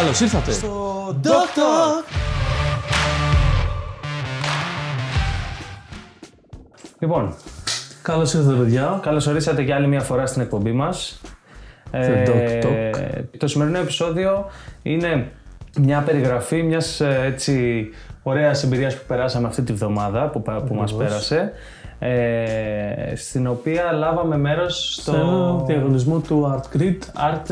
[0.00, 2.04] Καλώς ήρθατε στο Doctor.
[6.98, 7.34] Λοιπόν,
[8.02, 11.20] Καλώς ήρθατε παιδιά καλώς ορίσατε για άλλη μια φορά στην εκπομπή μας.
[11.90, 13.22] Ε, Doc Talk.
[13.38, 14.46] το σημερινό επεισόδιο
[14.82, 15.28] είναι
[15.80, 17.88] μια περιγραφή μιας ε, έτσι
[18.22, 21.52] ωραίας εμπειρίας που περάσαμε αυτή τη βδομάδα που, πα- που μας πέρασε
[21.98, 27.50] ε, στην οποία λάβαμε μέρος στο στο ένα διαγωνισμό του Art Grid Art,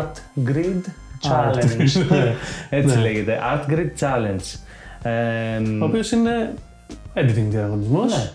[0.00, 0.12] Art
[0.50, 0.80] Grid
[1.22, 1.80] Challenge.
[2.70, 3.02] έτσι Ναι.
[3.02, 3.38] λέγεται.
[3.52, 4.58] Art Grid Challenge.
[5.02, 6.54] Ε, ο οποίος είναι
[7.14, 8.30] editing διαγωνισμός Ναι,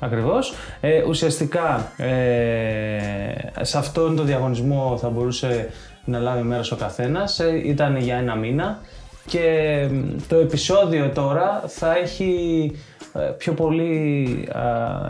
[0.00, 0.54] ακριβώς.
[0.80, 5.68] Ε, ουσιαστικά ε, σε αυτόν τον διαγωνισμό θα μπορούσε
[6.04, 7.40] να λάβει μέρος ο καθένας.
[7.40, 8.78] Ε, ήταν για ένα μήνα
[9.26, 12.72] και μ, το επεισόδιο τώρα θα έχει
[13.14, 14.62] ε, πιο πολύ α,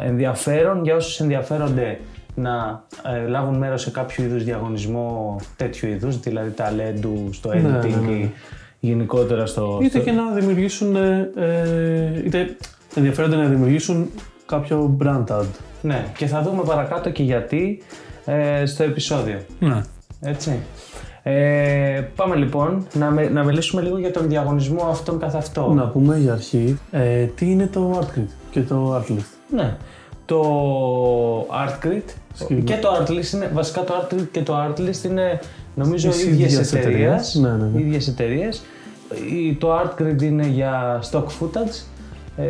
[0.05, 2.01] ενδιαφέρον για όσους ενδιαφέρονται
[2.35, 2.85] να
[3.25, 8.13] ε, λάβουν μέρος σε κάποιο είδους διαγωνισμό τέτοιου είδους, δηλαδή ταλέντου στο editing ναι, ναι.
[8.13, 8.33] ή
[8.81, 9.79] γενικότερα στο...
[9.83, 12.57] είτε στο- και να δημιουργήσουν ε, ε, είτε
[12.95, 14.11] ενδιαφέρονται να δημιουργήσουν
[14.47, 15.45] κάποιο brand ad
[15.83, 17.83] Ναι, και θα δούμε παρακάτω και γιατί
[18.25, 19.39] ε, στο επεισόδιο.
[19.59, 19.81] ναι.
[20.21, 20.59] Έτσι.
[21.27, 25.73] Ε, πάμε λοιπόν να, με, να μιλήσουμε λίγο για τον διαγωνισμό αυτόν καθ' αυτό.
[25.73, 29.77] να πούμε για αρχή ε, τι είναι το Art Grid και το Art List Ναι.
[30.27, 30.41] Το
[31.41, 32.24] ArtGrid Σκύβο.
[32.65, 35.41] Και το Artlist είναι, βασικά το Artgrid και το Artlist είναι
[35.75, 36.95] νομίζω Τις ίδιες ίδιες εταιρείες.
[37.03, 37.35] εταιρείες.
[37.35, 37.81] Ναι, ναι, ναι.
[37.81, 38.63] Ίδιες εταιρείες.
[39.31, 41.83] Η- Το Artgrid είναι για stock footage
[42.37, 42.43] ε,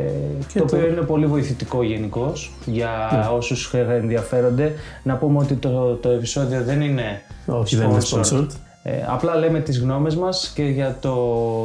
[0.52, 2.32] Και το το- οποίο είναι πολύ βοηθητικό γενικώ
[2.64, 3.26] για Ναι.
[3.36, 4.72] όσους ενδιαφέρονται.
[5.02, 8.46] Να πούμε ότι το, το επεισόδιο δεν είναι όχι δεν είναι sponsored
[8.86, 11.16] Ε, απλά λέμε τις γνώμες μας και για, το,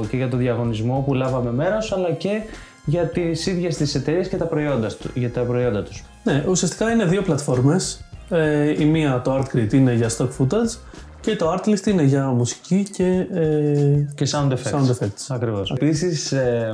[0.10, 2.42] και για το διαγωνισμό που λάβαμε μέρος, αλλά και
[2.86, 6.04] για τις ίδιες τις εταιρείες και τα προϊόντα, του- για τα προϊόντα τους.
[6.24, 10.78] ναι, ουσιαστικά είναι δύο πλατφόρμες ε, η μία το Art Grid είναι για stock footage
[11.22, 14.72] και το Art List είναι για μουσική και ε, Και sound effects.
[14.72, 15.72] sound effects Ακριβώς.
[15.72, 16.74] Επίσης, ε,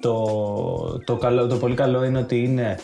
[0.00, 0.24] το,
[1.04, 2.78] το, καλό, το πολύ καλό είναι ότι είναι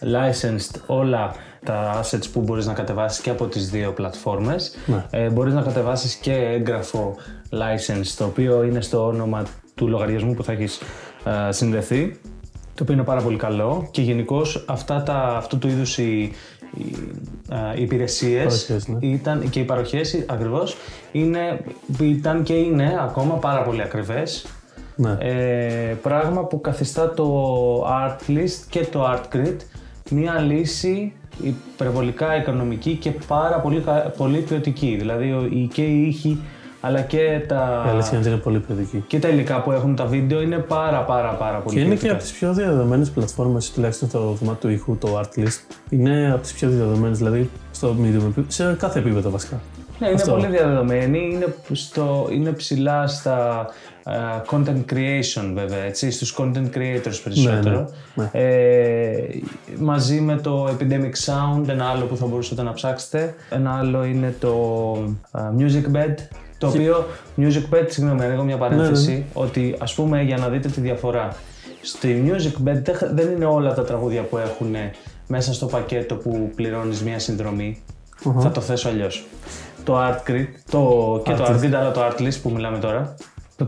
[0.00, 4.76] licensed όλα τα assets που μπορείς να κατεβάσεις και από τις δύο πλατφόρμες.
[4.86, 5.04] Ναι.
[5.10, 7.16] Ε, μπορείς να κατεβάσεις και έγγραφο
[7.50, 9.42] license, το οποίο είναι στο όνομα
[9.74, 10.80] του λογαριασμού που θα έχεις
[11.48, 12.20] ε, συνδεθεί,
[12.74, 16.32] το οποίο είναι πάρα πολύ καλό και γενικώς αυτά τα, αυτού του είδους οι,
[16.76, 16.94] οι,
[17.50, 19.06] ε, οι υπηρεσίες Παροχές, ναι.
[19.06, 20.76] ήταν, και οι παροχές ακριβώς
[21.12, 21.60] είναι,
[22.00, 24.46] ήταν και είναι ακόμα πάρα πολύ ακριβές
[24.96, 25.16] ναι.
[25.20, 29.56] ε, πράγμα που καθιστά το Art List και το Art Grid
[30.10, 31.12] μια λύση
[31.42, 34.96] υπερβολικά οικονομική και πάρα πολύ, κα- πολύ ποιοτική.
[34.98, 36.40] Δηλαδή ο- οι- και οι ήχοι
[36.84, 39.04] αλλά και τα, Η αλήθεια είναι ότι είναι πολύ ποιοτική.
[39.06, 42.00] και τα υλικά που έχουν τα βίντεο είναι πάρα πάρα πάρα πολύ Και είναι και
[42.00, 42.12] ποιοτικά.
[42.14, 45.74] από τις πιο διαδεδομένες πλατφόρμες, τουλάχιστον στο κομμάτι του ήχου, το Artlist.
[45.90, 49.60] Είναι από τις πιο διαδεδομένες, δηλαδή στο medium, επίπεδο, σε κάθε επίπεδο βασικά.
[49.98, 50.30] Ναι, είναι Αυτό.
[50.32, 53.66] πολύ διαδεδομένη, είναι, στο, είναι ψηλά στα
[54.04, 54.12] α,
[54.50, 57.88] content creation βέβαια, έτσι, στους content creators περισσότερο.
[58.14, 59.12] Ναι, Ε,
[59.78, 63.34] μαζί με το Epidemic Sound, ένα άλλο που θα μπορούσατε να ψάξετε.
[63.50, 64.50] Ένα άλλο είναι το
[65.30, 66.14] α, Music Bed,
[66.66, 67.06] το οποίο
[67.38, 71.36] Music Bed, συγγνώμη, να ανοίγω μια παρένθεση, ότι ας πούμε για να δείτε τη διαφορά.
[71.82, 74.74] Στη Music Bed δεν- δεν είναι όλα τα τραγούδια που έχουν
[75.26, 77.82] μέσα στο πακέτο που πληρώνεις μια συνδρομή.
[78.40, 79.26] Θα το θέσω αλλιώς.
[79.84, 83.14] Το Art Grid το, και το Art Grid, αλλά το Art List που μιλάμε τώρα,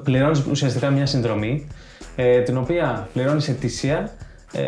[0.04, 1.66] πληρώνεις ουσιαστικά μια συνδρομή,
[2.16, 4.10] ε, την οποία πληρώνεις ετήσια
[4.52, 4.62] ε,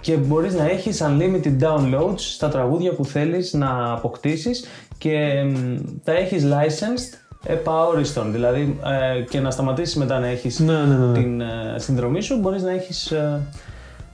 [0.00, 4.64] και μπορείς να έχεις unlimited downloads στα τραγούδια που θέλεις να αποκτήσεις
[4.98, 7.16] και μ, τα έχεις licensed
[7.46, 8.78] επαόριστον, δηλαδή
[9.16, 11.06] ε, και να σταματήσεις μετά να έχεις Ναι, ναι, ναι.
[11.06, 11.18] ναι.
[11.18, 13.40] την ε, συνδρομή σου, μπορείς να έχεις ε,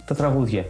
[0.05, 0.65] τα τραγούδια.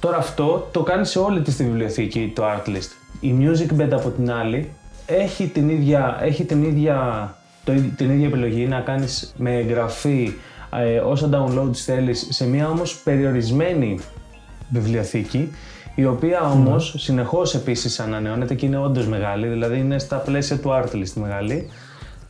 [0.00, 2.90] Τώρα αυτό το κάνει σε όλη της τη βιβλιοθήκη το Artlist.
[3.20, 4.70] Η Music Bed από την άλλη
[5.06, 7.28] έχει την ίδια, έχει την ίδια,
[7.64, 10.32] το, ίδ- την ίδια επιλογή να κάνεις με εγγραφή
[10.76, 13.98] ε, όσα downloads θέλεις σε μια όμως περιορισμένη
[14.68, 15.50] βιβλιοθήκη
[15.94, 20.70] η οποία όμως συνεχώς επίσης ανανεώνεται και είναι όντως μεγάλη, δηλαδή είναι στα πλαίσια του
[20.70, 21.68] Artlist μεγάλη.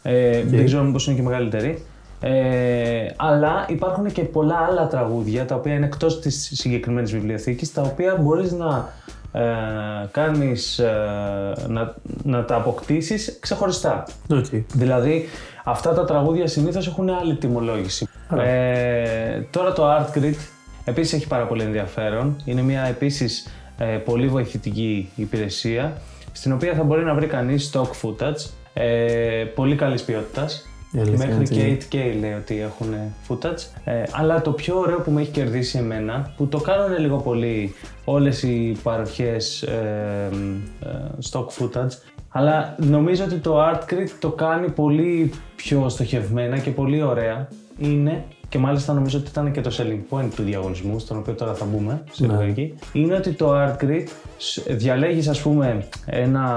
[0.03, 1.85] Ε, Δεν ξέρω μήπως είναι και μεγαλύτερη.
[2.21, 7.83] Ε, αλλά υπάρχουν και πολλά άλλα τραγούδια τα οποία είναι εκτός της συγκεκριμένης βιβλιοθήκης τα
[7.83, 8.93] οποία μπορείς να
[9.33, 9.43] ε,
[10.11, 10.93] κάνεις, ε,
[11.69, 14.07] να, να τα αποκτήσεις ξεχωριστά.
[14.31, 14.45] Οκ.
[14.73, 15.29] Δηλαδή
[15.65, 18.09] αυτά τα τραγούδια συνήθως έχουν άλλη τιμολόγηση.
[18.37, 20.35] Ε, τώρα το Art Grid
[20.85, 22.37] επίσης έχει πάρα πολύ ενδιαφέρον.
[22.45, 23.47] Είναι μια επίσης
[23.79, 25.93] ε, πολύ βοηθητική υπηρεσία
[26.33, 30.67] στην οποία θα μπορεί να βρει κανείς stock footage ε, πολύ καλής ποιότητας.
[30.93, 32.95] Η αλήθεια Μέχρι είναι και 8K λέει ότι έχουν
[33.29, 33.81] footage.
[33.85, 37.75] Ε, αλλά το πιο ωραίο που με έχει κερδίσει εμένα, που το κάνουν λίγο πολύ
[38.05, 40.31] όλες οι παροχές ε,
[40.81, 40.89] ε,
[41.31, 41.91] stock footage,
[42.29, 47.49] Αλλά νομίζω ότι το ArtCrit το κάνει πολύ πιο στοχευμένα και πολύ ωραία.
[47.79, 51.55] Είναι και μάλιστα νομίζω ότι ήταν και το selling point του διαγωνισμού, στον οποίο τώρα
[51.55, 52.33] θα μπούμε σε Ναι.
[52.35, 54.07] λογική, είναι ότι το ArtCrit
[54.69, 56.55] διαλέγεις ας πούμε ένα,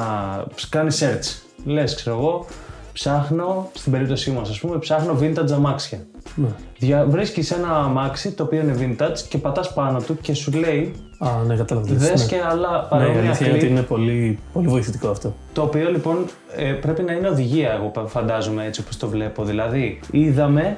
[0.70, 2.46] κάνει search, λες ξέρω εγώ,
[2.94, 6.00] ψάχνω, στην περίπτωσή μας ας πούμε, ψάχνω vintage αμάξια.
[6.36, 6.48] Ναι.
[6.78, 10.92] Δια, βρίσκεις ένα αμάξι το οποίο είναι vintage και πατάς πάνω του και σου λέει
[11.20, 11.88] Α, ναι, κατάλαβα.
[11.88, 12.28] τι λες, δες ναι.
[12.38, 15.34] και άλλα Ναι, η παρόμοια αλήθεια είναι ότι κλιπ είναι πολύ, πολύ βοηθητικό αυτό.
[15.54, 16.26] το οποίο λοιπόν
[16.56, 19.44] ε, πρέπει να είναι οδηγία, εγώ φαντάζομαι έτσι όπως το βλέπω.
[19.44, 20.76] Δηλαδή, είδαμε, ε,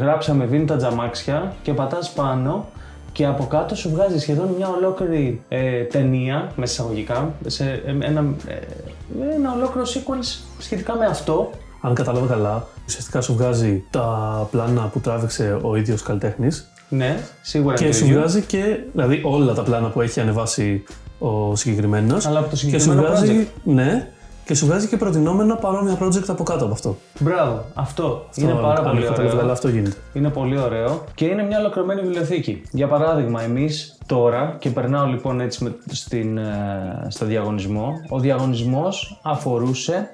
[0.00, 2.66] γράψαμε vintage αμάξια και πατάς πάνω
[3.14, 8.24] και από κάτω σου βγάζει σχεδόν μια ολόκληρη ε, ταινία, μέσα εισαγωγικά, σε ε, ένα,
[8.46, 11.50] ε, ένα ολόκληρο sequence σχετικά με αυτό.
[11.80, 17.74] Αν κατάλαβα καλά, ουσιαστικά σου βγάζει τα πλάνα που τράβηξε ο ίδιος καλλιτέχνης Ναι, σίγουρα
[17.74, 18.18] και είναι το σου ίδιο.
[18.18, 20.84] βγάζει και, δηλαδή όλα τα πλάνα που έχει ανεβάσει
[21.18, 24.08] ο συγκεκριμένος Αλλά από το και σου συγκεκριμένο βγάζει, ναι,
[24.44, 26.96] και σου βγάζει και προτινόμενα παρόμοια project από κάτω από αυτό.
[27.18, 29.40] Μπράβο, αυτό είναι Αυτό, πάρα αν πολύ έχω καταλάβει ωραίο.
[29.40, 29.96] καλά, αυτό γίνεται.
[30.12, 32.62] Είναι πολύ ωραίο και είναι μια ολοκληρωμένη βιβλιοθήκη.
[32.70, 39.20] Για παράδειγμα, εμείς τώρα, και περνάω λοιπόν έτσι με, στην, ε, στο διαγωνισμό, ο διαγωνισμός
[39.22, 40.08] αφορούσε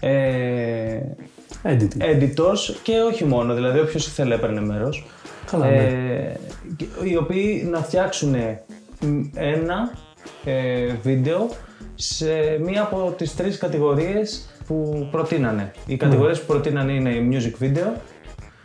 [0.00, 1.00] ε,
[1.62, 2.02] Editing.
[2.02, 5.06] editors και όχι μόνο, δηλαδή όποιος ήθελε έπαιρνε μέρος,
[5.50, 5.76] Καλά, ναι.
[5.76, 6.36] ε,
[6.76, 8.34] και- οι οποίοι να φτιάξουν
[9.34, 9.90] ένα
[10.44, 11.48] ε, βίντεο
[12.02, 12.26] σε
[12.64, 15.70] μία από τις τρεις κατηγορίες που προτείνανε.
[15.86, 18.00] Οι κατηγορίες που προτείνανε είναι η music video,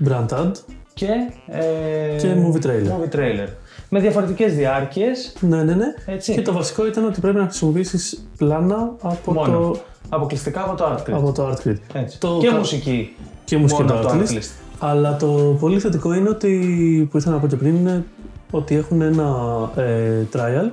[0.09, 0.51] Brand ad.
[0.93, 1.07] και,
[1.47, 2.87] ε, Και movie trailer.
[2.87, 3.47] movie trailer.
[3.89, 5.93] Με διαφορετικές διάρκειες, Ναι, ναι, ναι.
[6.05, 6.33] Έτσι.
[6.33, 9.57] Και το βασικό ήταν ότι πρέπει να χρησιμοποιήσεις πλάνα από μόνο.
[9.59, 9.79] το,
[10.09, 11.13] Αποκλειστικά από το ArtCrit.
[11.13, 11.77] από το ArtCrit.
[11.93, 12.19] Έτσι.
[12.19, 13.15] Το και κα- μουσική.
[13.43, 14.31] Και μουσική μόνο το από το Artlist.
[14.33, 14.49] Artlist.
[14.79, 18.03] Αλλά το πολύ θετικό είναι ότι, που ήθελα να πω και πριν, είναι
[18.51, 19.35] ότι έχουν ένα
[19.75, 20.69] ε, trial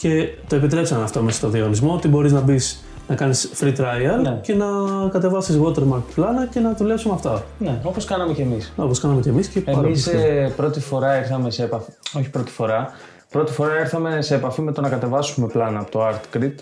[0.00, 4.22] και το επιτρέψαν αυτό μέσα στο διαγωνισμό, ότι μπορείς να μπεις να κάνεις free trial
[4.22, 4.38] Ναι.
[4.42, 4.66] και να
[5.10, 7.42] κατεβάσεις watermark πλάνα και να δουλέψεις με αυτά.
[7.58, 8.72] Ναι, όπως κάναμε κι εμείς.
[8.76, 10.22] Όπως κάναμε και εμείς και πάρα Εμείς πολύ.
[10.22, 12.90] ε, πρώτη φορά ήρθαμε σε επαφή, όχι πρώτη φορά,
[13.30, 16.54] πρώτη φορά ήρθαμε σε επαφή με το να κατεβάσουμε πλάνα από το ArtCrit.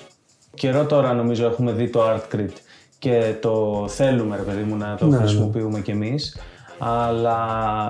[0.54, 2.50] Καιρό τώρα νομίζω έχουμε δει το ArtCrit
[2.98, 5.22] και το θέλουμε ρε παιδί μου να το Ναι, ναι.
[5.22, 6.36] χρησιμοποιούμε κι εμείς.
[6.78, 7.38] Αλλά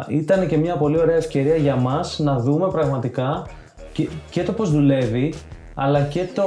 [0.09, 3.47] ήταν και μια πολύ ωραία ευκαιρία για μας να δούμε πραγματικά
[3.99, 5.35] και, και το πώς δουλεύει,
[5.75, 6.45] αλλά και το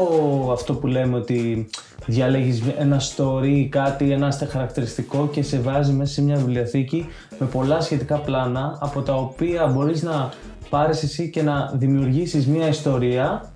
[0.51, 1.69] αυτό που λέμε ότι
[2.05, 7.07] διαλέγεις ένα story ή κάτι, ένα στε- χαρακτηριστικό και σε βάζει μέσα σε μια βιβλιοθήκη
[7.39, 10.29] με πολλά σχετικά πλάνα από τα οποία μπορείς να
[10.69, 13.51] πάρεις εσύ και να δημιουργήσεις μια ιστορία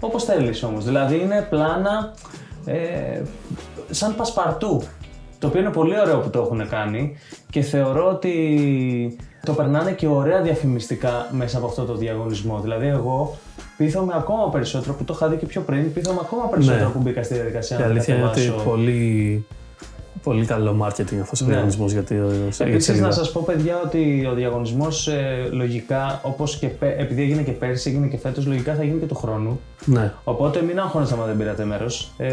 [0.00, 0.84] όπως θέλεις όμως.
[0.84, 2.14] Δηλαδή είναι πλάνα
[2.64, 3.22] ε,
[3.90, 4.82] σαν πασπαρτού.
[5.38, 7.16] Το οποίο είναι πολύ ωραίο που το έχουν κάνει
[7.50, 8.36] και θεωρώ ότι
[9.46, 12.60] το περνάνε και ωραία διαφημιστικά μέσα από αυτό το διαγωνισμό.
[12.60, 13.36] Δηλαδή εγώ
[13.76, 16.92] πείθομαι ακόμα περισσότερο, που το είχα δει και πιο πριν, πείθομαι ακόμα περισσότερο Ναι.
[16.92, 18.64] που μπήκα στη διαδικασία Η να αλήθεια είναι ότι κατεβάσω.
[18.68, 19.44] πολύ,
[20.22, 21.50] πολύ καλό marketing αυτός ο Ναι.
[21.50, 23.06] διαγωνισμός για τη για τη Επίσης σελίδα.
[23.06, 27.52] να σας πω παιδιά ότι ο διαγωνισμός ε, λογικά, όπως και πε- επειδή έγινε και
[27.52, 29.60] πέρσι, έγινε και φέτος, λογικά θα γίνει και του χρόνου.
[29.84, 30.12] Ναι.
[30.24, 32.10] Οπότε μην αγχώνεστε άμα δεν πήρατε μέρος.
[32.16, 32.30] Ε,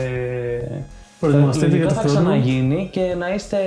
[1.20, 2.28] Προετοιμαστείτε θα- για λογικά το θα χρόνο.
[2.30, 3.58] ξαναγίνει και να είστε,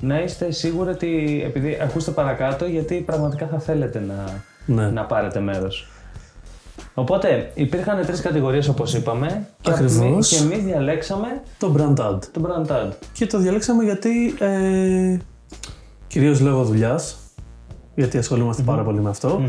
[0.00, 4.42] να είστε σίγουροι ότι, επειδή ακούστε παρακάτω, γιατί πραγματικά θα θέλετε να,
[4.74, 4.90] Ναι.
[4.90, 5.88] να πάρετε μέρος.
[6.94, 9.96] Οπότε υπήρχαν τρεις κατηγορίες όπως είπαμε και, Ακριβώς.
[9.96, 11.26] εμείς- και εμείς διαλέξαμε
[11.58, 12.18] Το brand ad.
[12.32, 12.90] το brand ad.
[13.12, 15.16] Και το διαλέξαμε γιατί ε,
[16.06, 17.16] κυρίως λόγω δουλειάς,
[17.94, 19.42] γιατί ασχολούμαστε πάρα πολύ με αυτό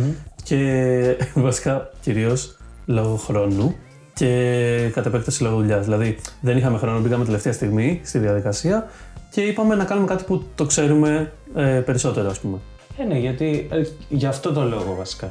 [0.44, 3.76] και βασικά κυρίως λόγω χρόνου
[4.14, 5.84] και κατ' επέκταση λόγω δουλειάς.
[5.86, 8.88] Δηλαδή δεν είχαμε χρόνο, μπήκαμε τελευταία στιγμή στη διαδικασία
[9.30, 12.58] και είπαμε να κάνουμε κάτι που το ξέρουμε ε, περισσότερο ας πούμε.
[12.98, 15.30] Ε, ναι, γιατί ε, γι' αυτό το λόγο βασικά.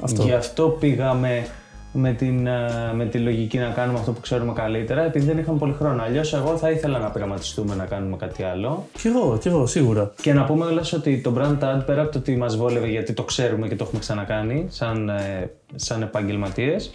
[0.00, 0.22] Αυτό.
[0.22, 1.46] Γι' αυτό πήγαμε
[1.92, 5.58] με, την, ε, με τη λογική να κάνουμε αυτό που ξέρουμε καλύτερα, επειδή δεν είχαμε
[5.58, 6.02] πολύ χρόνο.
[6.02, 8.86] Αλλιώς, εγώ θα ήθελα να πειραματιστούμε να κάνουμε κάτι άλλο.
[8.98, 10.12] Κι εγώ, κι εγώ, σίγουρα.
[10.22, 13.12] Και να πούμε λες ότι το brand ad πέρα από το ότι μας βόλευε γιατί
[13.12, 16.90] το ξέρουμε και το έχουμε ξανακάνει σαν, ε, σαν επαγγελματίες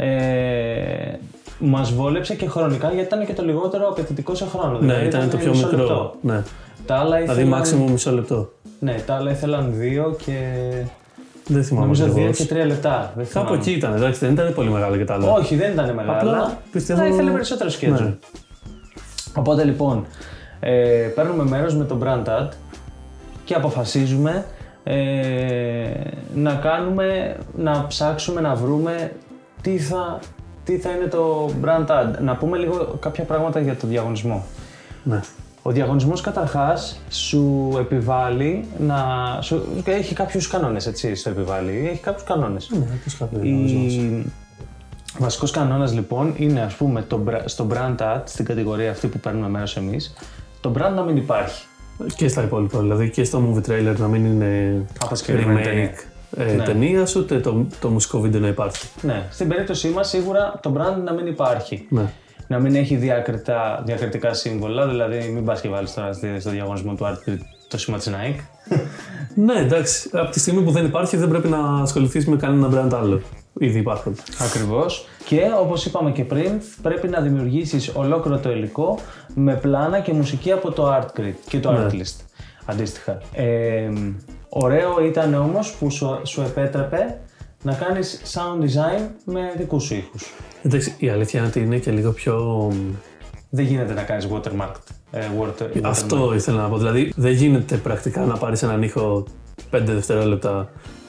[0.00, 0.06] ε,
[1.58, 4.72] μας βόλεψε και χρονικά γιατί ήταν και το λιγότερο απαιτητικό σε χρόνο.
[4.72, 5.78] Ναι, Δηλαδή ήταν το πιο μισό μικρό.
[5.82, 6.14] λεπτό.
[6.20, 6.42] Ναι.
[6.86, 8.52] Τα άλλα Δηλαδή, ήθελαν, maximum μισό λεπτό.
[8.78, 10.32] ναι, τα άλλα ήθελαν δύο και
[11.46, 12.36] Δεν θυμάμαι νομίζω δύο ακριβώς.
[12.36, 13.12] και τρία λεπτά.
[13.16, 13.56] Δεν Κάπου θυμάμαι.
[13.56, 15.30] εκεί ήταν, εντάξει, δεν ήταν πολύ μεγάλο και τα άλλα.
[15.32, 16.18] Όχι, δεν ήταν μεγάλα.
[16.18, 18.00] Απλά πιστεύω- Θα ήθελε περισσότερο schedule.
[18.02, 18.14] Ναι.
[19.36, 20.06] Οπότε λοιπόν,
[20.60, 20.72] ε,
[21.14, 22.48] παίρνουμε μέρος με το brand ad
[23.44, 24.44] και αποφασίζουμε
[24.84, 24.94] ε,
[26.34, 29.12] να κάνουμε, να ψάξουμε, να βρούμε
[29.62, 30.18] τι θα,
[30.68, 34.44] τι θα είναι το brand ad; Να πούμε λίγο κάποια πράγματα για το διαγωνισμό.
[35.02, 35.20] Ναι.
[35.62, 38.96] Ο διαγωνισμός καταρχάς σου επιβάλλει να...
[39.40, 41.88] Σου, έχει κάποιους κανόνες, έτσι, στο επιβάλλει.
[41.92, 42.70] Έχει κάποιους κανόνες.
[42.72, 43.50] Ναι, πώς θα πει ο Η...
[43.52, 44.24] διαγωνισμός.
[45.18, 49.18] Βασικός κανόνας λοιπόν είναι ας πούμε το, bra- στο brand ad, στην κατηγορία αυτή που
[49.18, 50.14] παίρνουμε μέρος εμείς,
[50.60, 51.64] το brand να μην υπάρχει.
[52.16, 55.90] Και στα υπόλοιπα, δηλαδή και στο movie trailer να μην είναι Από συγκεκριμένη ταινία.
[55.90, 56.04] remake
[56.36, 56.64] ε, Ναι.
[56.64, 58.86] ταινία, ούτε το, το μουσικό βίντεο να υπάρχει.
[59.02, 61.86] Ναι, στην περίπτωσή μας σίγουρα το brand να μην υπάρχει.
[61.90, 62.12] Ναι.
[62.46, 66.94] Να μην έχει διακριτά, διακριτικά σύμβολα, δηλαδή μην πας και βάλεις τώρα στη- στο διαγωνισμό
[66.94, 68.40] του Art το σήμα της Nike.
[69.44, 70.10] ναι, εντάξει.
[70.12, 73.20] Από τη στιγμή που δεν υπάρχει, δεν πρέπει να ασχοληθείς με κανένα brand άλλο.
[73.60, 74.16] Ήδη υπάρχουν.
[74.48, 75.08] Ακριβώς.
[75.24, 78.98] Και όπως είπαμε και πριν, πρέπει να δημιουργήσεις ολόκληρο το υλικό
[79.34, 81.86] με πλάνα και μουσική από το Artgrid και το Ναι.
[81.86, 82.24] Artlist.
[82.64, 83.18] Αντίστοιχα.
[83.32, 83.88] Ε,
[84.48, 87.18] ωραίο ήταν όμως που σου, σου επέτρεπε
[87.62, 90.34] να κάνεις sound design με δικούς σου ήχους.
[90.62, 92.68] Εντάξει, η αλήθεια είναι ότι είναι και λίγο πιο.
[93.50, 94.82] Δεν γίνεται να κάνεις watermarked.
[95.10, 96.76] Ε, water, Αυτό ήθελα να πω.
[96.78, 99.24] Δηλαδή, δεν γίνεται πρακτικά να πάρεις έναν ήχο
[99.70, 100.68] 5 δευτερόλεπτα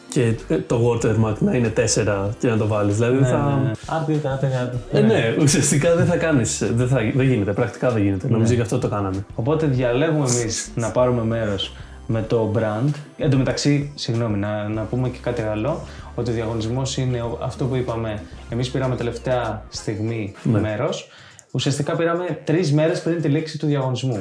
[0.10, 2.96] και ε, το watermark να είναι 4 και να το βάλεις.
[2.96, 3.60] Δηλαδή, Ναι, θα.
[3.62, 3.72] ναι, ναι.
[3.88, 4.74] Artgrid, Artgrid.
[4.91, 6.63] Ε, ναι, ουσιαστικά δεν θα κάνεις.
[6.75, 7.51] Δεν, θα, δεν γίνεται.
[7.53, 8.27] Πρακτικά δεν γίνεται.
[8.27, 8.31] Ναι.
[8.34, 9.25] Νομίζω γι' αυτό το κάναμε.
[9.36, 11.75] Οπότε διαλέγουμε εμείς να πάρουμε μέρος
[12.12, 12.89] με το brand.
[13.18, 15.82] Εν τω μεταξύ, συγγνώμη, να, να πούμε και κάτι άλλο.
[16.16, 18.22] Ότι ο διαγωνισμός είναι ο- αυτό που είπαμε.
[18.50, 20.60] Εμείς πήραμε τελευταία στιγμή Ναι.
[20.60, 21.08] μέρος.
[21.51, 24.20] Ουσιαστικά πήραμε τρεις μέρες πριν τη λήξη του διαγωνισμού.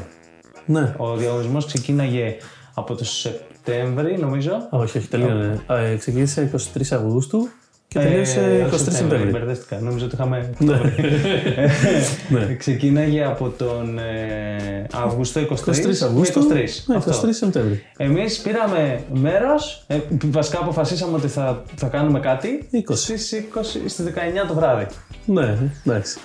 [0.66, 0.94] Ναι.
[0.96, 2.36] Ο διαγωνισμός ξεκίναγε
[2.74, 4.52] από το Σεπτέμβρη, νομίζω.
[4.52, 5.60] Α, όχι, όχι, τελείωνε.
[5.68, 7.48] Ε, ξεκίνησε 23 Αυγούστου
[7.88, 9.30] και τελείωσε Ε, 23 όχι Σεπτέμβρη.
[9.30, 9.80] Μπερδεύτηκα.
[9.80, 10.50] Νομίζω ότι είχαμε.
[10.58, 10.80] Ναι.
[12.38, 12.54] ναι.
[12.54, 15.72] Ξεκίναγε από τον ε, Αύγουστο 23, 23
[16.04, 16.40] Αυγούστου.
[16.50, 16.54] 23.
[16.86, 17.32] Ναι, 23 Αυτό.
[17.32, 17.82] Σεπτέμβρη.
[17.96, 19.84] Εμείς πήραμε μέρος.
[19.86, 22.94] Ε, βασικά αποφασίσαμε ότι θα, θα κάνουμε κάτι 20.
[22.94, 24.10] στις, 20, στις 19
[24.48, 24.86] το βράδυ.
[25.24, 26.18] Ναι, εντάξει.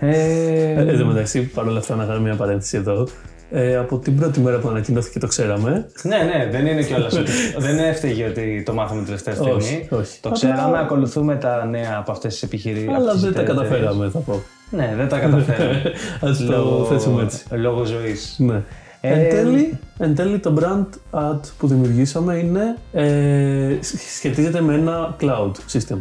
[0.00, 3.08] Ε, Ε, Εν τω μεταξύ, παρόλα αυτά, να κάνω μια παρένθεση εδώ.
[3.50, 5.86] Ε, από την πρώτη μέρα που ανακοινώθηκε το ξέραμε.
[6.02, 7.14] ναι, ναι, δεν είναι κιόλας.
[7.66, 9.54] δεν έφταιγε ότι το μάθαμε τελευταία στιγμή.
[9.54, 10.20] Όχι, όχι.
[10.20, 12.88] Το Απλά- ξέραμε, ακολουθούμε τα νέα από αυτές τις επιχειρήσεις.
[12.88, 14.42] Αλλά δεν τα καταφέραμε, θα πω.
[14.70, 15.82] Ναι, δεν τα καταφέραμε.
[16.26, 17.44] Α το θέσουμε έτσι.
[17.50, 18.36] λόγω ζωής.
[18.38, 18.62] Ναι.
[19.00, 23.76] Ε, εν, τέλει, εν τέλει, το brand ad που δημιουργήσαμε είναι, ε,
[24.16, 25.96] σχετίζεται με ένα cloud system.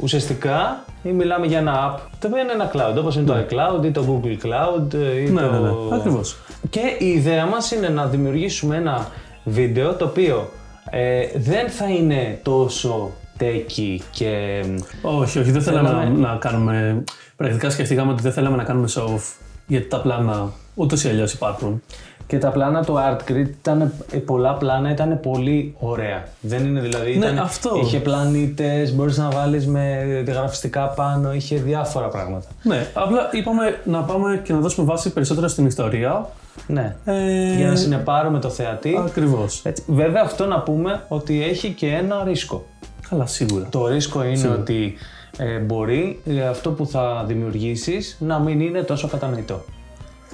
[0.00, 3.90] Ουσιαστικά μιλάμε για ένα app το οποίο είναι ένα cloud, όπως είναι το iCloud ή
[3.90, 5.50] το Google Cloud ή Ναι, το...
[5.50, 5.96] ναι, ναι.
[5.96, 6.36] Ακριβώς.
[6.70, 9.08] Και η ιδέα μας είναι να δημιουργήσουμε ένα
[9.44, 10.48] βίντεο το οποίο
[10.90, 13.10] ε, δεν θα είναι τόσο
[13.40, 14.62] techy και...
[15.02, 17.04] Όχι, όχι, δεν θέλαμε να, Θέλαμε- να κάνουμε.
[17.36, 19.32] Πρακτικά σκεφτήκαμε ότι δεν θέλαμε να κάνουμε show off
[19.66, 21.82] γιατί τα πλάνα ούτως ή αλλιώς υπάρχουν.
[22.26, 26.24] Και τα πλάνα του ArtGrid ήταν ε, πολλά πλάνα, ήταν πολύ ωραία.
[26.40, 27.16] Δεν είναι δηλαδή.
[27.16, 27.70] Ναι, ήταν- αυτό.
[27.82, 32.46] Είχε πλανήτες, μπορείς να βάλεις με γραφιστικά πάνω, είχε διάφορα πράγματα.
[32.62, 36.28] Ναι, απλά είπαμε να πάμε και να δώσουμε βάση περισσότερο στην ιστορία.
[36.66, 36.96] Ναι.
[37.04, 39.00] Ε, Για να συνεπάρουμε το θεατή.
[39.06, 39.60] Ακριβώς.
[39.64, 42.64] Έτσι, βέβαια αυτό να πούμε ότι έχει και ένα ρίσκο.
[43.08, 43.66] Καλά, σίγουρα.
[43.70, 44.94] Το ρίσκο είναι ότι
[45.38, 49.64] ε, μπορεί ε, αυτό που θα δημιουργήσεις να μην είναι τόσο κατανοητό.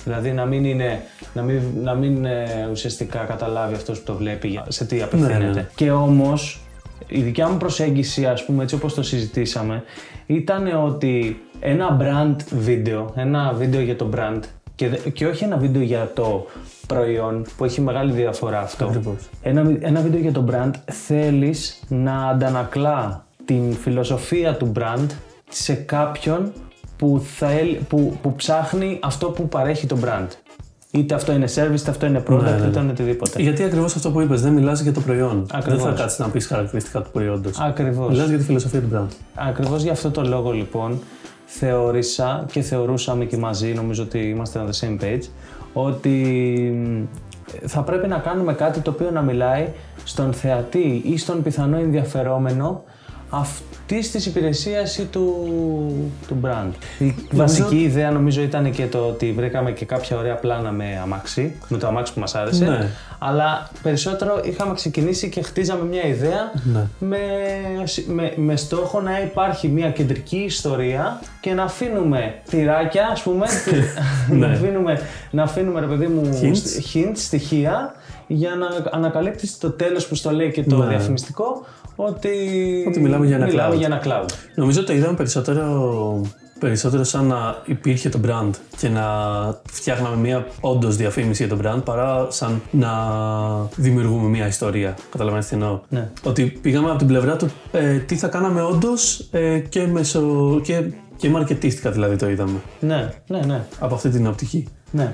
[0.04, 1.02] Δηλαδή να μην, είναι,
[1.34, 5.38] να μην, να μην ε, ουσιαστικά καταλάβει αυτός που το βλέπει για- σε τι απευθύνεται.
[5.44, 5.66] Ναι, ναι.
[5.74, 6.60] Και όμως
[7.06, 9.82] η δικιά μου προσέγγιση ας πούμε έτσι όπως το συζητήσαμε
[10.26, 14.40] ήταν ότι ένα brand βίντεο, ένα βίντεο για το brand
[14.74, 16.46] και, δε- και όχι ένα βίντεο για το
[16.86, 18.84] προϊόν που έχει μεγάλη διαφορά αυτό.
[18.84, 19.16] Ακριβώς.
[19.42, 25.06] Ένα, βι- ένα βίντεο για το brand θέλεις να αντανακλά την φιλοσοφία του brand
[25.48, 26.52] σε κάποιον
[27.02, 30.26] που, θα, έλ- που, που ψάχνει αυτό που παρέχει το brand.
[30.90, 32.80] Είτε αυτό είναι service, είτε αυτό είναι product, Ναι, ναι, είτε ναι.
[32.80, 33.42] είναι οτιδήποτε.
[33.42, 35.46] Γιατί ακριβώς αυτό που είπες, δεν μιλάς για το προϊόν.
[35.52, 35.82] Ακριβώς.
[35.82, 37.58] Δεν θα κάτσεις να πεις χαρακτηριστικά του προϊόντος.
[37.60, 38.08] Ακριβώς.
[38.08, 39.06] Μιλάς για τη φιλοσοφία του brand.
[39.34, 41.00] Ακριβώς για αυτό το λόγο λοιπόν
[41.44, 45.22] θεώρησα και θεωρούσαμε και μαζί, νομίζω ότι είμαστε on the same page,
[45.72, 46.10] ότι
[46.86, 47.02] μ,
[47.66, 49.68] θα πρέπει να κάνουμε κάτι το οποίο να μιλάει
[50.04, 52.82] στον θεατή ή στον πιθανό ενδιαφερόμενο
[53.34, 55.46] αυτής της υπηρεσίας ή του,
[56.26, 56.70] του brand.
[56.98, 61.54] Η βασική ιδέα νομίζω ήταν και το ότι βρήκαμε και κάποια ωραία πλάνα με αμάξι,
[61.68, 62.64] με το αμάξι που μας άρεσε.
[62.64, 62.86] Ναι.
[63.18, 66.86] Αλλά περισσότερο είχαμε ξεκινήσει και χτίζαμε μια ιδέα Ναι.
[66.98, 67.18] με,
[68.06, 73.46] με, με στόχο να υπάρχει μια κεντρική ιστορία και να αφήνουμε τυράκια, ας πούμε,
[74.28, 74.54] να, Ναι.
[74.54, 76.56] αφήνουμε, να αφήνουμε, ρε παιδί μου, Hints.
[76.56, 77.94] στ- hints, στοιχεία,
[78.34, 80.86] για να ανακαλύπτεις το τέλος που στο λέει και το Ναι.
[80.86, 81.64] διαφημιστικό,
[81.96, 82.28] ότι,
[82.88, 83.78] Ότι μιλάμε για ένα μιλάμε cloud.
[83.78, 84.28] για ένα cloud.
[84.54, 86.20] Νομίζω το είδαμε περισσότερο,
[86.58, 89.04] περισσότερο σαν να υπήρχε το brand και να
[89.70, 92.90] φτιάχναμε μια όντως διαφήμιση για το brand παρά σαν να
[93.76, 94.96] δημιουργούμε μια ιστορία.
[95.10, 96.08] Καταλαβαίνετε τι εννοώ; Ναι.
[96.24, 100.82] Ότι πήγαμε από την πλευρά του ε, τι θα κάναμε όντως ε, και, μεσο, και,
[101.16, 102.58] και μαρκετίστικα δηλαδή το είδαμε.
[102.80, 103.64] Ναι, ναι, ναι.
[103.78, 104.68] Από αυτή την οπτική.
[104.90, 105.12] Ναι.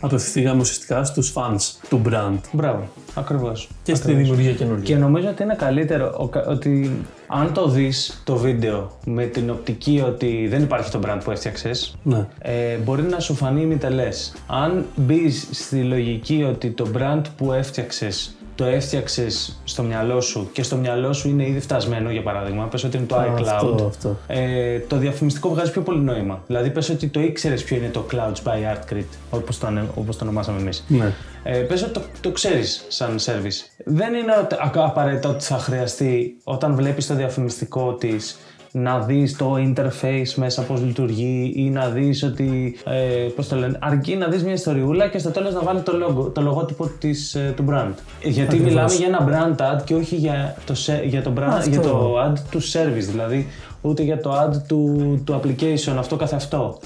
[0.00, 3.68] Απευθυνθήκαμε ουσιαστικά στους fans του brand Μπράβο, ακριβώς.
[3.82, 4.84] και στη δημιουργία καινούργια.
[4.84, 6.90] Και νομίζω ότι είναι καλύτερο ο κα- ότι
[7.26, 11.96] αν το δεις το βίντεο με την οπτική ότι δεν υπάρχει το brand που έφτιαξες,
[12.02, 12.26] Ναι.
[12.38, 14.32] ε, μπορεί να σου φανεί ημιτελές.
[14.46, 20.62] Αν μπεις στη λογική ότι το brand που έφτιαξες το έφτιαξες στο μυαλό σου και
[20.62, 24.16] στο μυαλό σου είναι ήδη φτασμένο για παράδειγμα, πες ότι είναι το iCloud, Αυτό, αυτό.
[24.26, 26.42] ε, το διαφημιστικό βγάζει πιο πολύ νόημα.
[26.46, 30.16] Δηλαδή πες ότι το ήξερες ποιο είναι το Clouds by Artcrit, όπως το, ανε- όπως
[30.16, 30.84] το ονομάσαμε εμείς.
[30.88, 31.12] Ναι.
[31.42, 33.82] Ε, πες ότι το, το ξέρεις σαν service.
[33.84, 38.38] Δεν είναι ότι- α- απαραίτητα ότι θα χρειαστεί όταν βλέπεις το διαφημιστικό της
[38.72, 43.78] να δεις το interface μέσα πώς λειτουργεί ή να δεις ότι, ε, πώς το λένε,
[43.80, 47.34] αρκεί να δεις μια ιστοριούλα και στο τέλος να βάλει το, logo, το λογότυπο της,
[47.34, 47.92] ε, του brand.
[48.22, 48.68] Γιατί Ακριβώς.
[48.68, 51.70] μιλάμε για ένα brand ad και όχι για το, σε- για το, brand, Αυτό.
[51.70, 53.46] για το ad του service, δηλαδή
[53.80, 56.78] ούτε για το ad του, του application αυτό καθ' αυτό.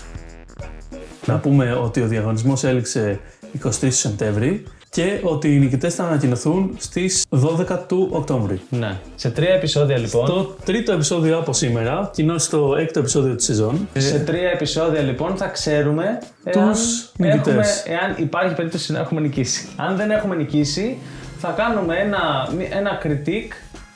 [1.26, 3.20] Να πούμε ότι ο διαγωνισμός έληξε
[3.64, 4.62] 23 Σεπτέμβρη
[4.94, 8.60] και ότι οι νικητές θα ανακοινωθούν στις 12 του Οκτώβρη.
[8.70, 8.98] Ναι.
[9.14, 10.26] Σε τρία επεισόδια λοιπόν.
[10.26, 13.88] Το τρίτο επεισόδιο από σήμερα, κοινό στο έκτο επεισόδιο της σεζόν.
[13.96, 16.04] Σε τρία επεισόδια λοιπόν θα ξέρουμε
[16.44, 17.46] εάν, Τους νικητές.
[17.46, 19.68] έχουμε, εάν υπάρχει περίπτωση να έχουμε νικήσει.
[19.76, 20.98] Αν δεν έχουμε νικήσει,
[21.38, 23.52] θα κάνουμε ένα, ένα critique.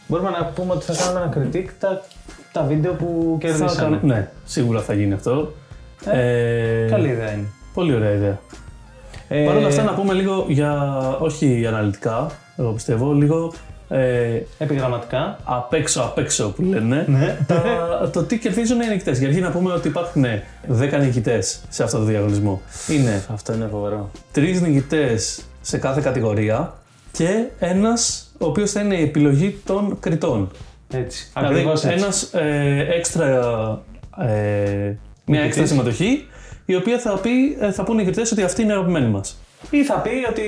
[0.07, 2.05] Μπορούμε να πούμε ότι θα κάνουμε ένα critique τα,
[2.53, 3.97] τα βίντεο που Θα κερδίσαμε.
[3.97, 5.53] κάνω- ναι, σίγουρα θα γίνει αυτό.
[6.11, 7.47] Ε, Καλή ιδέα είναι.
[7.75, 8.39] Πολύ ωραία ιδέα.
[9.29, 13.53] Ε, Παρ' όλα αυτά να πούμε λίγο για, όχι αναλυτικά, εγώ πιστεύω, λίγο
[13.89, 15.39] ε, Επιγραμματικά.
[15.45, 17.37] απ' έξω απ' έξω που λένε, Ναι.
[17.47, 19.19] τα, το τι κερδίζουν οι νικητές.
[19.19, 22.61] Για αρχή να πούμε ότι υπάρχουν 10 νικητές σε αυτό το διαγωνισμό.
[22.89, 24.11] Είναι Αυτό είναι φοβερό.
[24.33, 26.75] τρεις νικητές σε κάθε κατηγορία
[27.13, 30.51] και ένας ο οποίος θα είναι η επιλογή των κριτών.
[30.93, 31.31] Έτσι.
[31.35, 31.97] Δηλαδή Ακριβώς έτσι.
[31.99, 33.29] ένας ε, έξτρα,
[34.19, 34.93] ε,
[35.27, 36.27] μια έξτρα συμμετοχή
[36.67, 39.37] η οποία θα, πει, ε, θα πούνε οι κριτές ότι αυτή είναι η αγαπημένη μας.
[39.71, 40.43] Ή θα πει ότι.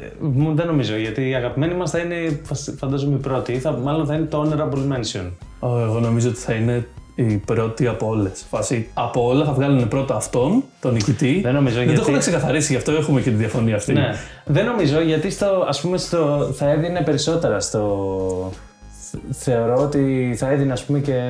[0.00, 3.52] ε, μου- δεν νομίζω, γιατί η αγαπημένη μας θα είναι, φασ- φαντάζομαι, η πρώτη.
[3.52, 5.30] Ή θα, μάλλον θα είναι το honorable mention.
[5.58, 8.44] Ω, Εγώ νομίζω ότι θα είναι η πρώτη από όλες.
[8.50, 11.40] Φάση από όλα θα βγάλουν πρώτα αυτόν, τον νικητή.
[11.42, 13.92] Δεν νομίζω, Δεν γιατί- το έχουν ξεκαθαρίσει, γι' αυτό έχουμε και τη διαφωνία αυτή.
[13.92, 14.14] Ναι.
[14.44, 18.50] Δεν νομίζω, γιατί στο, ας πούμε, στο, θα έδινε περισσότερα στο.
[19.10, 21.20] θε- Θεωρώ ότι θα έδινε, ας πούμε, και,